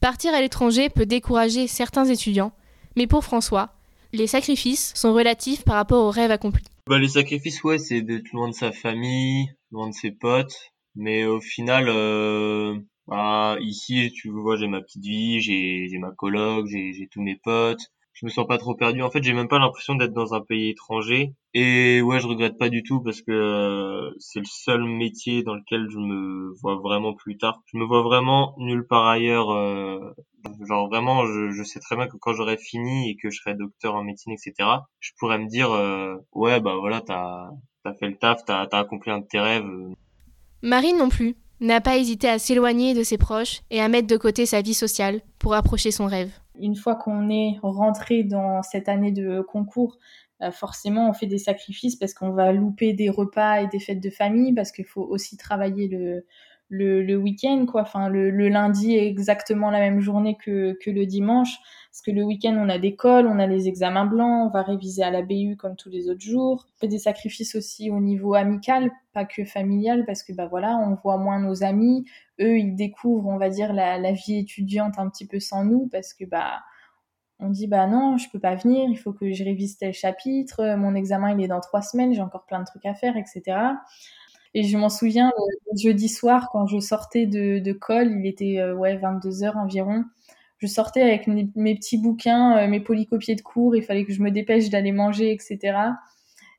Partir 0.00 0.34
à 0.34 0.40
l'étranger 0.42 0.90
peut 0.90 1.06
décourager 1.06 1.66
certains 1.66 2.04
étudiants, 2.04 2.52
mais 2.96 3.06
pour 3.06 3.24
François, 3.24 3.70
les 4.14 4.26
sacrifices 4.26 4.92
sont 4.94 5.12
relatifs 5.12 5.64
par 5.64 5.74
rapport 5.74 6.04
aux 6.04 6.10
rêves 6.10 6.30
accomplis. 6.30 6.64
Bah, 6.86 6.98
les 6.98 7.08
sacrifices, 7.08 7.62
ouais, 7.64 7.78
c'est 7.78 8.02
d'être 8.02 8.32
loin 8.32 8.48
de 8.48 8.54
sa 8.54 8.72
famille, 8.72 9.48
loin 9.70 9.88
de 9.88 9.94
ses 9.94 10.12
potes. 10.12 10.56
Mais 10.94 11.24
au 11.24 11.40
final, 11.40 11.86
euh, 11.88 12.78
bah, 13.08 13.56
ici, 13.60 14.12
tu 14.14 14.30
vois, 14.30 14.56
j'ai 14.56 14.68
ma 14.68 14.80
petite 14.80 15.04
vie, 15.04 15.40
j'ai, 15.40 15.98
ma 15.98 16.12
coloc, 16.12 16.66
j'ai 16.68 17.08
tous 17.10 17.22
mes 17.22 17.36
potes 17.36 17.90
je 18.14 18.26
me 18.26 18.30
sens 18.30 18.46
pas 18.46 18.58
trop 18.58 18.74
perdu. 18.74 19.02
En 19.02 19.10
fait, 19.10 19.22
j'ai 19.22 19.32
même 19.32 19.48
pas 19.48 19.58
l'impression 19.58 19.96
d'être 19.96 20.12
dans 20.12 20.34
un 20.34 20.40
pays 20.40 20.70
étranger. 20.70 21.34
Et 21.52 22.00
ouais, 22.00 22.20
je 22.20 22.26
regrette 22.26 22.56
pas 22.58 22.68
du 22.68 22.82
tout 22.82 23.02
parce 23.02 23.20
que 23.20 23.32
euh, 23.32 24.10
c'est 24.18 24.38
le 24.38 24.46
seul 24.46 24.84
métier 24.84 25.42
dans 25.42 25.54
lequel 25.54 25.88
je 25.90 25.98
me 25.98 26.52
vois 26.60 26.76
vraiment 26.76 27.14
plus 27.14 27.36
tard. 27.36 27.60
Je 27.66 27.76
me 27.76 27.84
vois 27.84 28.02
vraiment 28.02 28.54
nulle 28.58 28.86
part 28.86 29.06
ailleurs. 29.06 29.50
Euh, 29.50 30.14
genre 30.66 30.88
vraiment, 30.88 31.26
je, 31.26 31.62
sais 31.64 31.80
très 31.80 31.96
bien 31.96 32.06
que 32.06 32.16
quand 32.16 32.32
j'aurai 32.34 32.56
fini 32.56 33.10
et 33.10 33.16
que 33.16 33.30
je 33.30 33.40
serai 33.40 33.54
docteur 33.54 33.96
en 33.96 34.04
médecine, 34.04 34.32
etc., 34.32 34.68
je 35.00 35.10
pourrais 35.18 35.38
me 35.38 35.48
dire 35.48 35.72
euh, 35.72 36.16
ouais 36.32 36.60
bah 36.60 36.76
voilà, 36.78 37.00
t'as 37.00 37.48
as 37.84 37.94
fait 37.94 38.08
le 38.08 38.16
taf, 38.16 38.44
t'as 38.44 38.62
as 38.62 38.78
accompli 38.78 39.10
un 39.10 39.18
de 39.18 39.26
tes 39.26 39.40
rêves. 39.40 39.68
Marine 40.62 40.98
non 40.98 41.08
plus 41.08 41.36
n'a 41.66 41.80
pas 41.80 41.96
hésité 41.96 42.28
à 42.28 42.38
s'éloigner 42.38 42.94
de 42.94 43.02
ses 43.02 43.18
proches 43.18 43.62
et 43.70 43.80
à 43.80 43.88
mettre 43.88 44.06
de 44.06 44.16
côté 44.16 44.46
sa 44.46 44.62
vie 44.62 44.74
sociale 44.74 45.20
pour 45.38 45.54
approcher 45.54 45.90
son 45.90 46.06
rêve. 46.06 46.30
Une 46.60 46.76
fois 46.76 46.94
qu'on 46.94 47.28
est 47.30 47.58
rentré 47.62 48.22
dans 48.22 48.62
cette 48.62 48.88
année 48.88 49.12
de 49.12 49.40
concours, 49.40 49.98
euh, 50.42 50.50
forcément 50.50 51.08
on 51.08 51.12
fait 51.12 51.26
des 51.26 51.38
sacrifices 51.38 51.96
parce 51.96 52.14
qu'on 52.14 52.30
va 52.30 52.52
louper 52.52 52.92
des 52.92 53.08
repas 53.08 53.62
et 53.62 53.66
des 53.68 53.80
fêtes 53.80 54.00
de 54.00 54.10
famille, 54.10 54.52
parce 54.52 54.72
qu'il 54.72 54.84
faut 54.84 55.02
aussi 55.02 55.36
travailler 55.36 55.88
le, 55.88 56.24
le, 56.74 57.16
week-end, 57.16 57.66
quoi. 57.66 57.82
Enfin, 57.82 58.08
le, 58.08 58.30
lundi 58.48 58.94
est 58.94 59.06
exactement 59.06 59.70
la 59.70 59.80
même 59.80 60.00
journée 60.00 60.36
que, 60.36 60.76
que 60.82 60.90
le 60.90 61.06
dimanche. 61.06 61.58
Parce 61.90 62.02
que 62.02 62.10
le 62.10 62.24
week-end, 62.24 62.56
on 62.58 62.68
a 62.68 62.78
des 62.78 62.96
cols, 62.96 63.26
on 63.26 63.38
a 63.38 63.46
les 63.46 63.68
examens 63.68 64.04
blancs, 64.04 64.48
on 64.48 64.50
va 64.50 64.62
réviser 64.62 65.02
à 65.02 65.10
la 65.10 65.22
BU 65.22 65.56
comme 65.56 65.76
tous 65.76 65.90
les 65.90 66.10
autres 66.10 66.20
jours. 66.20 66.66
On 66.74 66.78
fait 66.80 66.88
des 66.88 66.98
sacrifices 66.98 67.54
aussi 67.54 67.90
au 67.90 68.00
niveau 68.00 68.34
amical, 68.34 68.90
pas 69.12 69.24
que 69.24 69.44
familial, 69.44 70.04
parce 70.04 70.22
que 70.22 70.32
bah 70.32 70.46
voilà, 70.46 70.76
on 70.76 70.94
voit 70.94 71.18
moins 71.18 71.38
nos 71.38 71.62
amis. 71.62 72.04
Eux, 72.40 72.58
ils 72.58 72.74
découvrent, 72.74 73.28
on 73.28 73.38
va 73.38 73.48
dire, 73.48 73.72
la, 73.72 73.98
la 73.98 74.12
vie 74.12 74.38
étudiante 74.38 74.98
un 74.98 75.08
petit 75.08 75.26
peu 75.26 75.38
sans 75.38 75.64
nous, 75.64 75.88
parce 75.92 76.14
que 76.14 76.24
bah 76.24 76.62
on 77.40 77.50
dit 77.50 77.66
bah 77.66 77.86
non, 77.86 78.16
je 78.16 78.28
peux 78.30 78.38
pas 78.38 78.54
venir, 78.54 78.88
il 78.88 78.96
faut 78.96 79.12
que 79.12 79.32
je 79.32 79.44
révise 79.44 79.76
tel 79.76 79.92
chapitre, 79.92 80.76
mon 80.76 80.94
examen 80.94 81.32
il 81.36 81.42
est 81.42 81.48
dans 81.48 81.60
trois 81.60 81.82
semaines, 81.82 82.14
j'ai 82.14 82.22
encore 82.22 82.46
plein 82.46 82.60
de 82.60 82.64
trucs 82.64 82.86
à 82.86 82.94
faire, 82.94 83.16
etc. 83.16 83.58
Et 84.54 84.62
je 84.62 84.76
m'en 84.78 84.88
souviens, 84.88 85.32
le, 85.36 85.78
jeudi 85.82 86.08
soir, 86.08 86.48
quand 86.52 86.66
je 86.66 86.78
sortais 86.80 87.26
de, 87.26 87.58
de 87.58 87.72
col, 87.72 88.10
il 88.10 88.26
était 88.26 88.62
ouais 88.72 88.96
22 88.96 89.42
heures 89.44 89.56
environ. 89.56 90.04
Je 90.58 90.66
sortais 90.66 91.02
avec 91.02 91.26
mes, 91.26 91.74
petits 91.74 91.98
bouquins, 91.98 92.66
mes 92.68 92.80
polycopiés 92.80 93.34
de 93.34 93.42
cours. 93.42 93.76
Il 93.76 93.82
fallait 93.82 94.04
que 94.04 94.12
je 94.12 94.22
me 94.22 94.30
dépêche 94.30 94.70
d'aller 94.70 94.92
manger, 94.92 95.32
etc. 95.32 95.74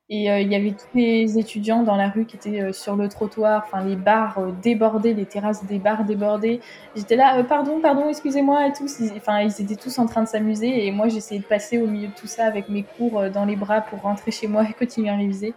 Et 0.08 0.30
euh, 0.30 0.40
il 0.40 0.52
y 0.52 0.56
avait 0.56 0.72
tous 0.72 0.96
les 0.96 1.40
étudiants 1.40 1.82
dans 1.82 1.96
la 1.96 2.10
rue 2.10 2.26
qui 2.26 2.36
étaient 2.36 2.62
euh, 2.62 2.74
sur 2.74 2.96
le 2.96 3.10
trottoir, 3.10 3.64
enfin 3.66 3.84
les 3.84 3.96
bars 3.96 4.38
euh, 4.38 4.52
débordés, 4.62 5.16
les 5.16 5.26
terrasses 5.26 5.66
des 5.66 5.80
bars 5.80 6.06
débordées. 6.06 6.60
J'étais 6.96 7.16
là, 7.16 7.44
pardon, 7.44 7.82
pardon, 7.82 8.08
excusez-moi 8.08 8.68
et 8.68 8.74
tout. 8.74 8.86
Enfin, 9.18 9.42
ils 9.42 9.62
étaient 9.62 9.76
tous 9.76 9.98
en 9.98 10.06
train 10.06 10.22
de 10.22 10.28
s'amuser 10.28 10.86
et 10.86 10.92
moi 10.92 11.08
j'essayais 11.08 11.42
de 11.42 11.46
passer 11.46 11.80
au 11.80 11.88
milieu 11.88 12.10
de 12.10 12.14
tout 12.14 12.28
ça 12.28 12.46
avec 12.46 12.70
mes 12.70 12.84
cours 12.84 13.32
dans 13.32 13.46
les 13.46 13.56
bras 13.56 13.82
pour 13.82 14.02
rentrer 14.02 14.30
chez 14.30 14.48
moi 14.48 14.64
et 14.70 14.74
continuer 14.74 15.10
à 15.10 15.16
réviser. 15.16 15.56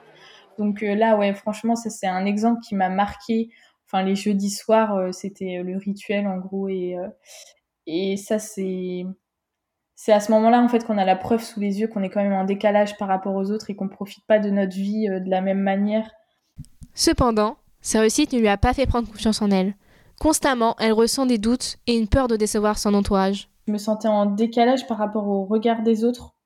Donc 0.58 0.80
là, 0.82 1.16
ouais, 1.16 1.34
franchement, 1.34 1.76
ça 1.76 1.90
c'est 1.90 2.06
un 2.06 2.26
exemple 2.26 2.60
qui 2.60 2.74
m'a 2.74 2.88
marqué. 2.88 3.50
Enfin, 3.86 4.02
les 4.02 4.14
jeudis 4.14 4.50
soirs, 4.50 5.14
c'était 5.14 5.62
le 5.62 5.78
rituel 5.78 6.26
en 6.26 6.38
gros 6.38 6.68
et 6.68 6.96
et 7.86 8.18
ça 8.18 8.38
c'est 8.38 9.06
c'est 10.00 10.12
à 10.12 10.20
ce 10.20 10.30
moment-là 10.30 10.60
en 10.60 10.68
fait 10.68 10.84
qu'on 10.84 10.96
a 10.96 11.04
la 11.04 11.16
preuve 11.16 11.42
sous 11.42 11.58
les 11.58 11.80
yeux 11.80 11.88
qu'on 11.88 12.04
est 12.04 12.08
quand 12.08 12.22
même 12.22 12.32
en 12.32 12.44
décalage 12.44 12.96
par 12.98 13.08
rapport 13.08 13.34
aux 13.34 13.50
autres 13.50 13.68
et 13.68 13.74
qu'on 13.74 13.88
profite 13.88 14.24
pas 14.26 14.38
de 14.38 14.48
notre 14.48 14.76
vie 14.76 15.08
euh, 15.08 15.18
de 15.18 15.28
la 15.28 15.40
même 15.40 15.60
manière. 15.60 16.08
Cependant, 16.94 17.56
sa 17.80 18.00
réussite 18.00 18.32
ne 18.32 18.38
lui 18.38 18.46
a 18.46 18.56
pas 18.56 18.74
fait 18.74 18.86
prendre 18.86 19.10
confiance 19.10 19.42
en 19.42 19.50
elle. 19.50 19.74
Constamment, 20.20 20.76
elle 20.78 20.92
ressent 20.92 21.26
des 21.26 21.38
doutes 21.38 21.78
et 21.88 21.98
une 21.98 22.06
peur 22.06 22.28
de 22.28 22.36
décevoir 22.36 22.78
son 22.78 22.94
entourage. 22.94 23.48
Je 23.66 23.72
me 23.72 23.78
sentais 23.78 24.06
en 24.06 24.26
décalage 24.26 24.86
par 24.86 24.98
rapport 24.98 25.26
au 25.26 25.44
regard 25.44 25.82
des 25.82 26.04
autres. 26.04 26.36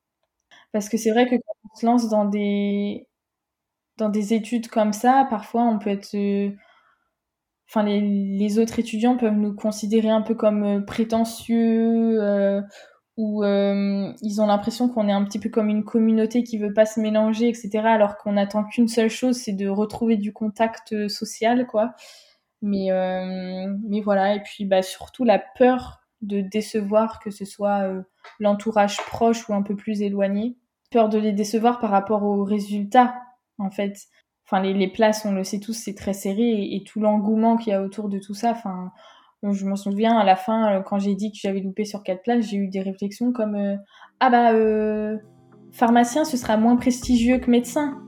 Parce 0.71 0.89
que 0.89 0.97
c'est 0.97 1.11
vrai 1.11 1.27
que 1.27 1.35
quand 1.35 1.55
on 1.71 1.75
se 1.75 1.85
lance 1.85 2.09
dans 2.09 2.25
des, 2.25 3.07
dans 3.97 4.09
des 4.09 4.33
études 4.33 4.67
comme 4.67 4.93
ça, 4.93 5.27
parfois 5.29 5.63
on 5.63 5.79
peut 5.79 5.89
être. 5.91 6.15
Euh, 6.15 6.51
enfin, 7.69 7.83
les, 7.83 8.01
les, 8.01 8.59
autres 8.59 8.79
étudiants 8.79 9.17
peuvent 9.17 9.33
nous 9.33 9.53
considérer 9.53 10.09
un 10.09 10.21
peu 10.21 10.35
comme 10.35 10.63
euh, 10.63 10.81
prétentieux 10.81 12.19
où 13.17 13.43
euh, 13.43 14.11
ils 14.21 14.41
ont 14.41 14.47
l'impression 14.47 14.89
qu'on 14.89 15.07
est 15.07 15.11
un 15.11 15.23
petit 15.23 15.39
peu 15.39 15.49
comme 15.49 15.69
une 15.69 15.83
communauté 15.83 16.43
qui 16.43 16.57
veut 16.57 16.73
pas 16.73 16.85
se 16.85 16.99
mélanger, 16.99 17.47
etc. 17.47 17.79
Alors 17.85 18.17
qu'on 18.17 18.37
attend 18.37 18.63
qu'une 18.63 18.87
seule 18.87 19.09
chose, 19.09 19.37
c'est 19.37 19.53
de 19.53 19.67
retrouver 19.67 20.17
du 20.17 20.33
contact 20.33 20.93
euh, 20.93 21.09
social, 21.09 21.67
quoi. 21.67 21.93
Mais, 22.61 22.91
euh, 22.91 23.75
mais 23.87 24.01
voilà, 24.01 24.35
et 24.35 24.41
puis 24.41 24.65
bah, 24.65 24.81
surtout 24.81 25.25
la 25.25 25.39
peur 25.57 26.01
de 26.21 26.41
décevoir, 26.41 27.19
que 27.19 27.29
ce 27.29 27.43
soit 27.43 27.83
l'entourage 28.39 28.97
proche 28.97 29.49
ou 29.49 29.53
un 29.53 29.61
peu 29.61 29.75
plus 29.75 30.01
éloigné. 30.01 30.55
Peur 30.89 31.09
de 31.09 31.17
les 31.17 31.33
décevoir 31.33 31.79
par 31.79 31.89
rapport 31.89 32.23
aux 32.23 32.45
résultats, 32.45 33.15
en 33.57 33.71
fait. 33.71 33.97
Enfin, 34.45 34.61
les, 34.61 34.87
places, 34.89 35.25
on 35.25 35.31
le 35.31 35.43
sait 35.43 35.59
tous, 35.59 35.73
c'est 35.73 35.95
très 35.95 36.13
serré, 36.13 36.43
et, 36.43 36.75
et 36.75 36.83
tout 36.83 36.99
l'engouement 36.99 37.55
qu'il 37.55 37.71
y 37.71 37.73
a 37.73 37.81
autour 37.81 38.09
de 38.09 38.19
tout 38.19 38.33
ça, 38.33 38.51
enfin 38.51 38.91
je 39.51 39.65
m'en 39.65 39.75
souviens 39.75 40.17
à 40.17 40.23
la 40.23 40.37
fin, 40.37 40.71
euh, 40.71 40.81
quand 40.81 40.99
j'ai 40.99 41.15
dit 41.15 41.31
que 41.31 41.37
j'avais 41.41 41.59
loupé 41.59 41.83
sur 41.83 42.01
quatre 42.03 42.23
places, 42.23 42.45
j'ai 42.45 42.57
eu 42.57 42.69
des 42.69 42.81
réflexions 42.81 43.33
comme 43.33 43.55
euh, 43.55 43.75
Ah 44.21 44.29
bah, 44.29 44.53
euh, 44.53 45.17
pharmacien, 45.73 46.23
ce 46.23 46.37
sera 46.37 46.55
moins 46.55 46.77
prestigieux 46.77 47.39
que 47.39 47.51
médecin. 47.51 47.99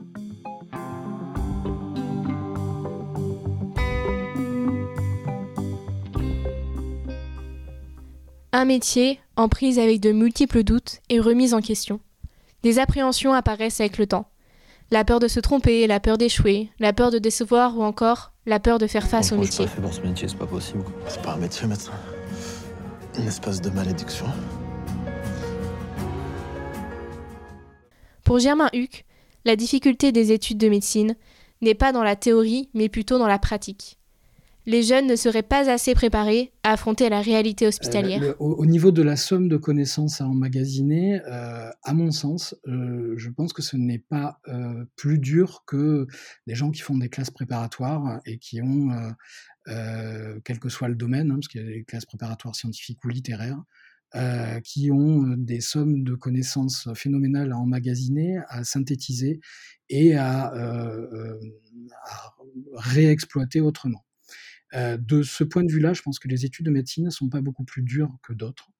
Un 8.52 8.64
métier 8.64 9.20
en 9.36 9.50
prise 9.50 9.78
avec 9.78 10.00
de 10.00 10.12
multiples 10.12 10.62
doutes 10.62 11.00
et 11.10 11.20
remises 11.20 11.52
en 11.52 11.60
question. 11.60 12.00
Des 12.62 12.78
appréhensions 12.78 13.34
apparaissent 13.34 13.80
avec 13.80 13.98
le 13.98 14.06
temps. 14.06 14.30
La 14.92 15.04
peur 15.04 15.18
de 15.18 15.26
se 15.26 15.40
tromper, 15.40 15.88
la 15.88 15.98
peur 15.98 16.16
d'échouer, 16.16 16.70
la 16.78 16.92
peur 16.92 17.10
de 17.10 17.18
décevoir 17.18 17.76
ou 17.76 17.82
encore 17.82 18.32
la 18.46 18.60
peur 18.60 18.78
de 18.78 18.86
faire 18.86 19.08
face 19.08 19.32
au 19.32 19.36
métier. 19.36 19.64
Je 19.64 19.70
suis 19.70 19.80
pas 19.80 19.82
fait 19.82 19.82
pour 19.82 19.92
ce 19.92 20.00
métier, 20.00 20.28
c'est 20.28 20.38
pas 20.38 20.46
possible. 20.46 20.84
C'est 21.08 21.22
pas 21.22 21.32
un 21.32 21.38
métier, 21.38 21.66
médecin. 21.66 21.90
Une 23.18 23.26
espèce 23.26 23.60
de 23.60 23.70
malédiction. 23.70 24.26
Pour 28.22 28.38
Germain 28.38 28.68
Huck, 28.72 29.04
la 29.44 29.56
difficulté 29.56 30.12
des 30.12 30.30
études 30.30 30.58
de 30.58 30.68
médecine 30.68 31.16
n'est 31.62 31.74
pas 31.74 31.90
dans 31.90 32.04
la 32.04 32.14
théorie, 32.14 32.68
mais 32.72 32.88
plutôt 32.88 33.18
dans 33.18 33.26
la 33.26 33.40
pratique 33.40 33.95
les 34.66 34.82
jeunes 34.82 35.06
ne 35.06 35.16
seraient 35.16 35.44
pas 35.44 35.70
assez 35.70 35.94
préparés 35.94 36.52
à 36.64 36.72
affronter 36.72 37.08
la 37.08 37.20
réalité 37.20 37.66
hospitalière 37.66 38.22
euh, 38.22 38.34
au, 38.40 38.66
niveau 38.66 38.90
de 38.90 39.02
la 39.02 39.16
somme 39.16 39.48
de 39.48 39.56
connaissances 39.56 40.20
à 40.20 40.26
emmagasiner, 40.26 41.20
euh, 41.24 41.70
à 41.84 41.94
mon 41.94 42.10
sens, 42.10 42.56
euh, 42.66 43.14
je 43.16 43.30
pense 43.30 43.52
que 43.52 43.62
ce 43.62 43.76
n'est 43.76 44.00
pas 44.00 44.40
plus 44.96 45.18
dur 45.18 45.62
que 45.66 46.06
des 46.46 46.54
gens 46.54 46.70
qui 46.70 46.82
font 46.82 46.98
des 46.98 47.08
classes 47.08 47.30
préparatoires 47.30 48.20
et 48.26 48.38
qui 48.38 48.60
ont, 48.60 48.90
quel 50.44 50.58
que 50.58 50.68
soit 50.68 50.88
le 50.88 50.94
domaine, 50.94 51.30
hein, 51.30 51.34
parce 51.34 51.48
qu'il 51.48 51.60
y 51.60 51.64
a 51.64 51.68
des 51.68 51.84
classes 51.84 52.06
préparatoires 52.06 52.56
scientifiques 52.56 53.04
ou 53.04 53.08
littéraires, 53.08 53.62
qui 54.64 54.90
ont 54.90 55.22
des 55.36 55.60
sommes 55.60 56.02
de 56.02 56.14
connaissances 56.14 56.88
phénoménales 56.94 57.52
à 57.52 57.58
emmagasiner, 57.58 58.40
à 58.48 58.64
synthétiser 58.64 59.40
et 59.88 60.16
à 60.16 60.52
réexploiter 62.74 63.60
autrement. 63.60 64.05
Euh, 64.74 64.96
de 64.96 65.22
ce 65.22 65.44
point 65.44 65.64
de 65.64 65.70
vue-là, 65.70 65.92
je 65.92 66.02
pense 66.02 66.18
que 66.18 66.28
les 66.28 66.44
études 66.44 66.66
de 66.66 66.70
médecine 66.70 67.04
ne 67.04 67.10
sont 67.10 67.28
pas 67.28 67.40
beaucoup 67.40 67.64
plus 67.64 67.82
dures 67.82 68.16
que 68.22 68.32
d'autres. 68.32 68.70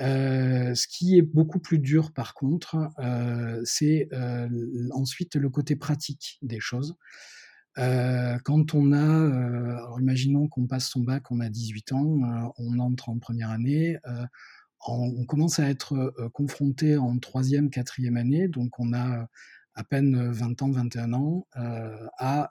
Euh, 0.00 0.74
ce 0.74 0.86
qui 0.88 1.18
est 1.18 1.22
beaucoup 1.22 1.60
plus 1.60 1.78
dur, 1.78 2.12
par 2.12 2.34
contre, 2.34 2.88
euh, 2.98 3.60
c'est 3.64 4.08
ensuite 4.92 5.36
le 5.36 5.50
côté 5.50 5.76
pratique 5.76 6.38
des 6.42 6.60
choses. 6.60 6.96
quand 7.76 8.74
on 8.74 8.92
a, 8.92 9.76
alors 9.78 10.00
imaginons 10.00 10.48
qu'on 10.48 10.66
passe 10.66 10.88
son 10.88 11.00
bac, 11.00 11.30
on 11.30 11.40
a 11.40 11.48
18 11.48 11.92
ans, 11.92 12.52
on 12.58 12.78
entre 12.78 13.08
en 13.08 13.18
première 13.18 13.50
année, 13.50 13.98
on 14.86 15.24
commence 15.26 15.58
à 15.58 15.68
être 15.68 16.14
confronté 16.32 16.96
en 16.96 17.18
troisième, 17.18 17.70
quatrième 17.70 18.16
année, 18.16 18.48
donc 18.48 18.78
on 18.78 18.92
a 18.92 19.28
à 19.74 19.84
peine 19.84 20.30
20 20.32 20.62
ans, 20.62 20.70
21 20.70 21.12
ans, 21.14 21.46
à 21.54 22.50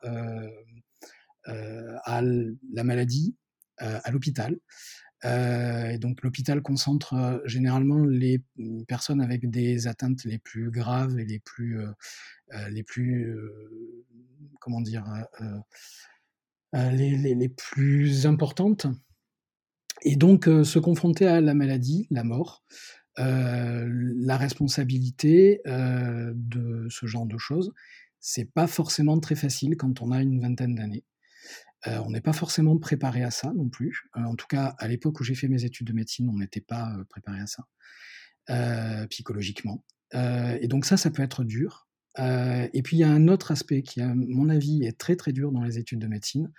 à 1.45 2.21
la 2.21 2.83
maladie, 2.83 3.35
euh, 3.81 3.99
à 4.03 4.11
l'hôpital. 4.11 4.59
Euh, 5.25 5.97
donc 5.97 6.21
l'hôpital 6.23 6.61
concentre 6.61 7.41
généralement 7.45 8.03
les 8.05 8.43
personnes 8.87 9.21
avec 9.21 9.49
des 9.49 9.87
atteintes 9.87 10.23
les 10.23 10.37
plus 10.37 10.69
graves 10.71 11.17
et 11.19 11.25
les 11.25 11.39
plus, 11.39 11.79
les 12.69 12.83
plus 12.83 13.35
comment 14.59 14.81
dire, 14.81 15.05
les, 16.73 17.17
les, 17.17 17.35
les, 17.35 17.49
plus 17.49 18.25
importantes. 18.27 18.87
Et 20.03 20.15
donc 20.15 20.45
se 20.45 20.79
confronter 20.79 21.27
à 21.27 21.41
la 21.41 21.53
maladie, 21.53 22.07
la 22.11 22.23
mort, 22.23 22.63
la 23.17 24.37
responsabilité 24.37 25.61
de 25.65 26.87
ce 26.89 27.05
genre 27.05 27.25
de 27.25 27.37
choses, 27.37 27.73
c'est 28.19 28.51
pas 28.51 28.67
forcément 28.67 29.19
très 29.19 29.35
facile 29.35 29.75
quand 29.75 30.01
on 30.01 30.11
a 30.11 30.21
une 30.21 30.39
vingtaine 30.39 30.75
d'années. 30.75 31.03
Euh, 31.87 31.99
on 32.05 32.11
n'est 32.11 32.21
pas 32.21 32.33
forcément 32.33 32.77
préparé 32.77 33.23
à 33.23 33.31
ça 33.31 33.51
non 33.53 33.69
plus. 33.69 34.03
Euh, 34.15 34.21
en 34.21 34.35
tout 34.35 34.47
cas, 34.47 34.75
à 34.77 34.87
l'époque 34.87 35.19
où 35.19 35.23
j'ai 35.23 35.35
fait 35.35 35.47
mes 35.47 35.65
études 35.65 35.87
de 35.87 35.93
médecine, 35.93 36.29
on 36.29 36.37
n'était 36.37 36.61
pas 36.61 36.93
euh, 36.95 37.03
préparé 37.05 37.39
à 37.39 37.47
ça, 37.47 37.65
psychologiquement. 39.09 39.83
et 40.13 40.67
donc 40.67 40.85
ça, 40.85 40.97
ça 40.97 41.09
peut 41.09 41.23
être 41.23 41.45
dur. 41.45 41.87
et 42.17 42.81
puis 42.83 42.97
il 42.97 42.99
y 42.99 43.03
a 43.03 43.09
un 43.09 43.29
autre 43.29 43.51
aspect 43.51 43.81
qui, 43.81 44.01
à 44.01 44.13
mon 44.13 44.49
avis, 44.49 44.83
est 44.83 44.97
très 44.97 45.15
très 45.15 45.31
dur 45.31 45.53
dans 45.53 45.63
les 45.63 45.77
études 45.77 45.99
de 45.99 46.07
médecine, 46.07 46.51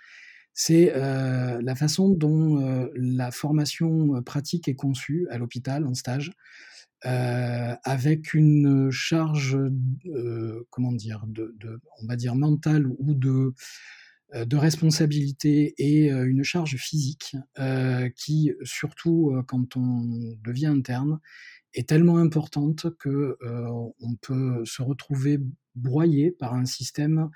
c'est 0.53 0.91
la 0.95 1.75
façon 1.75 2.09
dont 2.09 2.89
la 2.95 3.29
formation 3.29 4.23
pratique 4.23 4.67
est 4.67 4.75
conçue 4.75 5.27
à 5.29 5.37
l'hôpital 5.37 5.85
en 5.85 5.93
stage, 5.93 6.31
avec 7.01 8.33
une 8.33 8.89
charge, 8.89 9.57
comment 10.71 10.93
dire, 10.93 11.25
de, 11.27 11.79
on 12.01 12.07
va 12.07 12.15
dire 12.15 12.33
mentale 12.33 12.87
ou 12.87 13.13
de 13.13 13.53
de 14.33 14.57
responsabilité 14.57 15.75
et 15.77 16.11
euh, 16.11 16.27
une 16.27 16.43
charge 16.43 16.75
physique 16.77 17.35
euh, 17.59 18.09
qui, 18.15 18.51
surtout 18.63 19.33
quand 19.47 19.77
on 19.77 20.35
devient 20.43 20.67
interne, 20.67 21.19
est 21.73 21.87
tellement 21.87 22.17
importante 22.17 22.87
que 22.99 23.37
on 23.99 24.15
peut 24.21 24.63
se 24.63 24.83
retrouver 24.83 25.39
broyé 25.75 26.31
par 26.31 26.53
un 26.53 26.65
système 26.65 27.29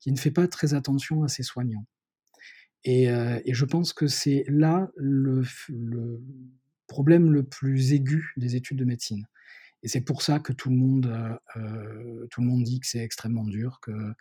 qui 0.00 0.12
ne 0.12 0.18
fait 0.18 0.30
pas 0.30 0.48
très 0.48 0.72
attention 0.72 1.24
à 1.24 1.28
ses 1.28 1.42
soignants. 1.42 1.86
Et, 2.84 3.06
je 3.46 3.64
pense 3.66 3.92
que 3.92 4.06
c'est 4.06 4.44
là 4.48 4.90
le, 4.96 5.42
problème 6.86 7.30
le 7.32 7.42
plus 7.42 7.92
aigu 7.92 8.32
des 8.38 8.56
études 8.56 8.78
de 8.78 8.86
médecine. 8.86 9.26
Et 9.82 9.88
c'est 9.88 10.00
pour 10.00 10.22
ça 10.22 10.38
que 10.38 10.54
tout 10.54 10.70
le 10.70 10.76
monde, 10.76 11.38
tout 12.30 12.40
le 12.40 12.46
monde 12.46 12.62
dit 12.62 12.80
que 12.80 12.86
c'est 12.86 13.04
extrêmement 13.04 13.44
dur, 13.44 13.78
que 13.82 13.92
euh, 13.92 14.14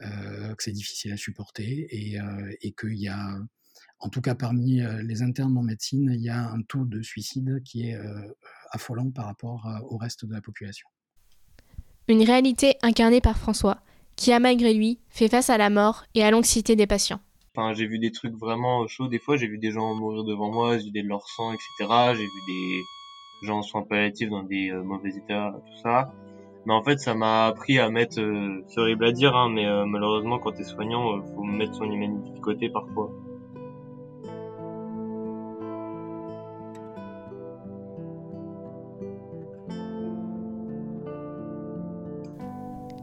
que 0.00 0.62
c'est 0.62 0.72
difficile 0.72 1.12
à 1.12 1.16
supporter 1.16 1.86
et, 1.90 2.20
euh, 2.20 2.52
et 2.60 2.72
qu'il 2.72 2.98
y 2.98 3.08
a, 3.08 3.38
en 3.98 4.08
tout 4.08 4.20
cas 4.20 4.34
parmi 4.34 4.82
euh, 4.82 5.02
les 5.02 5.22
internes 5.22 5.56
en 5.56 5.62
médecine, 5.62 6.10
il 6.14 6.22
y 6.22 6.28
a 6.28 6.50
un 6.50 6.62
taux 6.62 6.84
de 6.84 7.02
suicide 7.02 7.62
qui 7.64 7.88
est 7.88 7.98
affolant 8.72 9.10
par 9.10 9.26
rapport 9.26 9.66
au 9.88 9.96
reste 9.96 10.24
de 10.24 10.32
la 10.32 10.40
population. 10.40 10.88
Une 12.08 12.22
réalité 12.22 12.76
incarnée 12.82 13.20
par 13.20 13.36
François, 13.36 13.82
qui 14.16 14.32
a 14.32 14.38
malgré 14.38 14.72
lui 14.72 14.98
fait 15.10 15.28
face 15.28 15.50
à 15.50 15.58
la 15.58 15.70
mort 15.70 16.04
et 16.14 16.22
à 16.22 16.30
l'anxiété 16.30 16.76
des 16.76 16.86
patients. 16.86 17.20
Enfin, 17.54 17.72
j'ai 17.72 17.86
vu 17.86 17.98
des 17.98 18.12
trucs 18.12 18.34
vraiment 18.34 18.86
chauds. 18.86 19.08
Des 19.08 19.18
fois, 19.18 19.36
j'ai 19.36 19.46
vu 19.46 19.58
des 19.58 19.70
gens 19.70 19.94
mourir 19.94 20.24
devant 20.24 20.52
moi, 20.52 20.78
j'ai 20.78 20.90
de 20.90 21.08
leur 21.08 21.26
sang, 21.26 21.52
etc. 21.52 22.14
J'ai 22.14 22.24
vu 22.24 22.40
des 22.46 23.46
gens 23.46 23.58
en 23.58 23.62
soins 23.62 23.82
palliatifs 23.82 24.28
dans 24.28 24.42
des 24.42 24.70
euh, 24.70 24.82
mauvais 24.82 25.10
états, 25.10 25.54
tout 25.54 25.82
ça. 25.82 26.12
Mais 26.66 26.74
en 26.74 26.82
fait, 26.82 26.98
ça 26.98 27.14
m'a 27.14 27.46
appris 27.46 27.78
à 27.78 27.90
mettre, 27.90 28.20
euh, 28.20 28.64
c'est 28.66 28.80
horrible 28.80 29.04
à 29.06 29.12
dire, 29.12 29.36
hein, 29.36 29.48
mais 29.48 29.66
euh, 29.66 29.86
malheureusement, 29.86 30.40
quand 30.40 30.50
t'es 30.50 30.64
soignant, 30.64 31.22
faut 31.32 31.44
mettre 31.44 31.76
son 31.76 31.84
humanité 31.84 32.28
de 32.34 32.40
côté 32.40 32.68
parfois. 32.68 33.12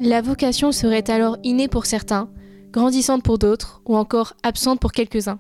La 0.02 0.21
vocation 0.21 0.73
serait 0.73 1.10
alors 1.10 1.38
innée 1.43 1.69
pour 1.69 1.86
certains, 1.86 2.30
grandissante 2.73 3.23
pour 3.23 3.38
d'autres, 3.38 3.82
ou 3.86 3.95
encore 3.95 4.34
absente 4.43 4.82
pour 4.82 4.91
quelques-uns. 4.91 5.39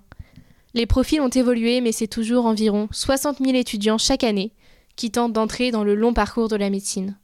Les 0.73 0.85
profils 0.85 1.19
ont 1.19 1.27
évolué, 1.27 1.81
mais 1.81 1.91
c'est 1.91 2.07
toujours 2.07 2.45
environ 2.45 2.87
60 2.89 3.39
000 3.39 3.57
étudiants 3.57 3.97
chaque 3.97 4.23
année 4.23 4.53
qui 4.95 5.11
tentent 5.11 5.33
d'entrer 5.33 5.71
dans 5.71 5.83
le 5.83 5.95
long 5.95 6.13
parcours 6.13 6.47
de 6.47 6.55
la 6.55 6.69
médecine. 6.69 7.17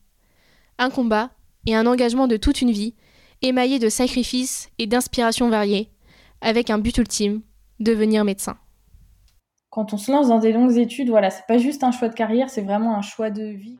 Un 0.79 0.89
combat 0.89 1.29
et 1.67 1.75
un 1.75 1.85
engagement 1.85 2.27
de 2.27 2.37
toute 2.37 2.61
une 2.61 2.71
vie, 2.71 2.95
émaillé 3.41 3.79
de 3.79 3.89
sacrifices 3.89 4.69
et 4.79 4.87
d'inspirations 4.87 5.49
variées, 5.49 5.91
avec 6.39 6.69
un 6.69 6.77
but 6.77 6.97
ultime, 6.97 7.41
devenir 7.81 8.23
médecin. 8.23 8.57
Quand 9.69 9.93
on 9.93 9.97
se 9.97 10.09
lance 10.09 10.29
dans 10.29 10.39
des 10.39 10.53
longues 10.53 10.77
études, 10.77 11.09
voilà, 11.09 11.29
c'est 11.31 11.45
pas 11.47 11.57
juste 11.57 11.83
un 11.83 11.91
choix 11.91 12.07
de 12.07 12.15
carrière, 12.15 12.49
c'est 12.49 12.61
vraiment 12.61 12.95
un 12.95 13.01
choix 13.01 13.29
de 13.29 13.43
vie. 13.43 13.77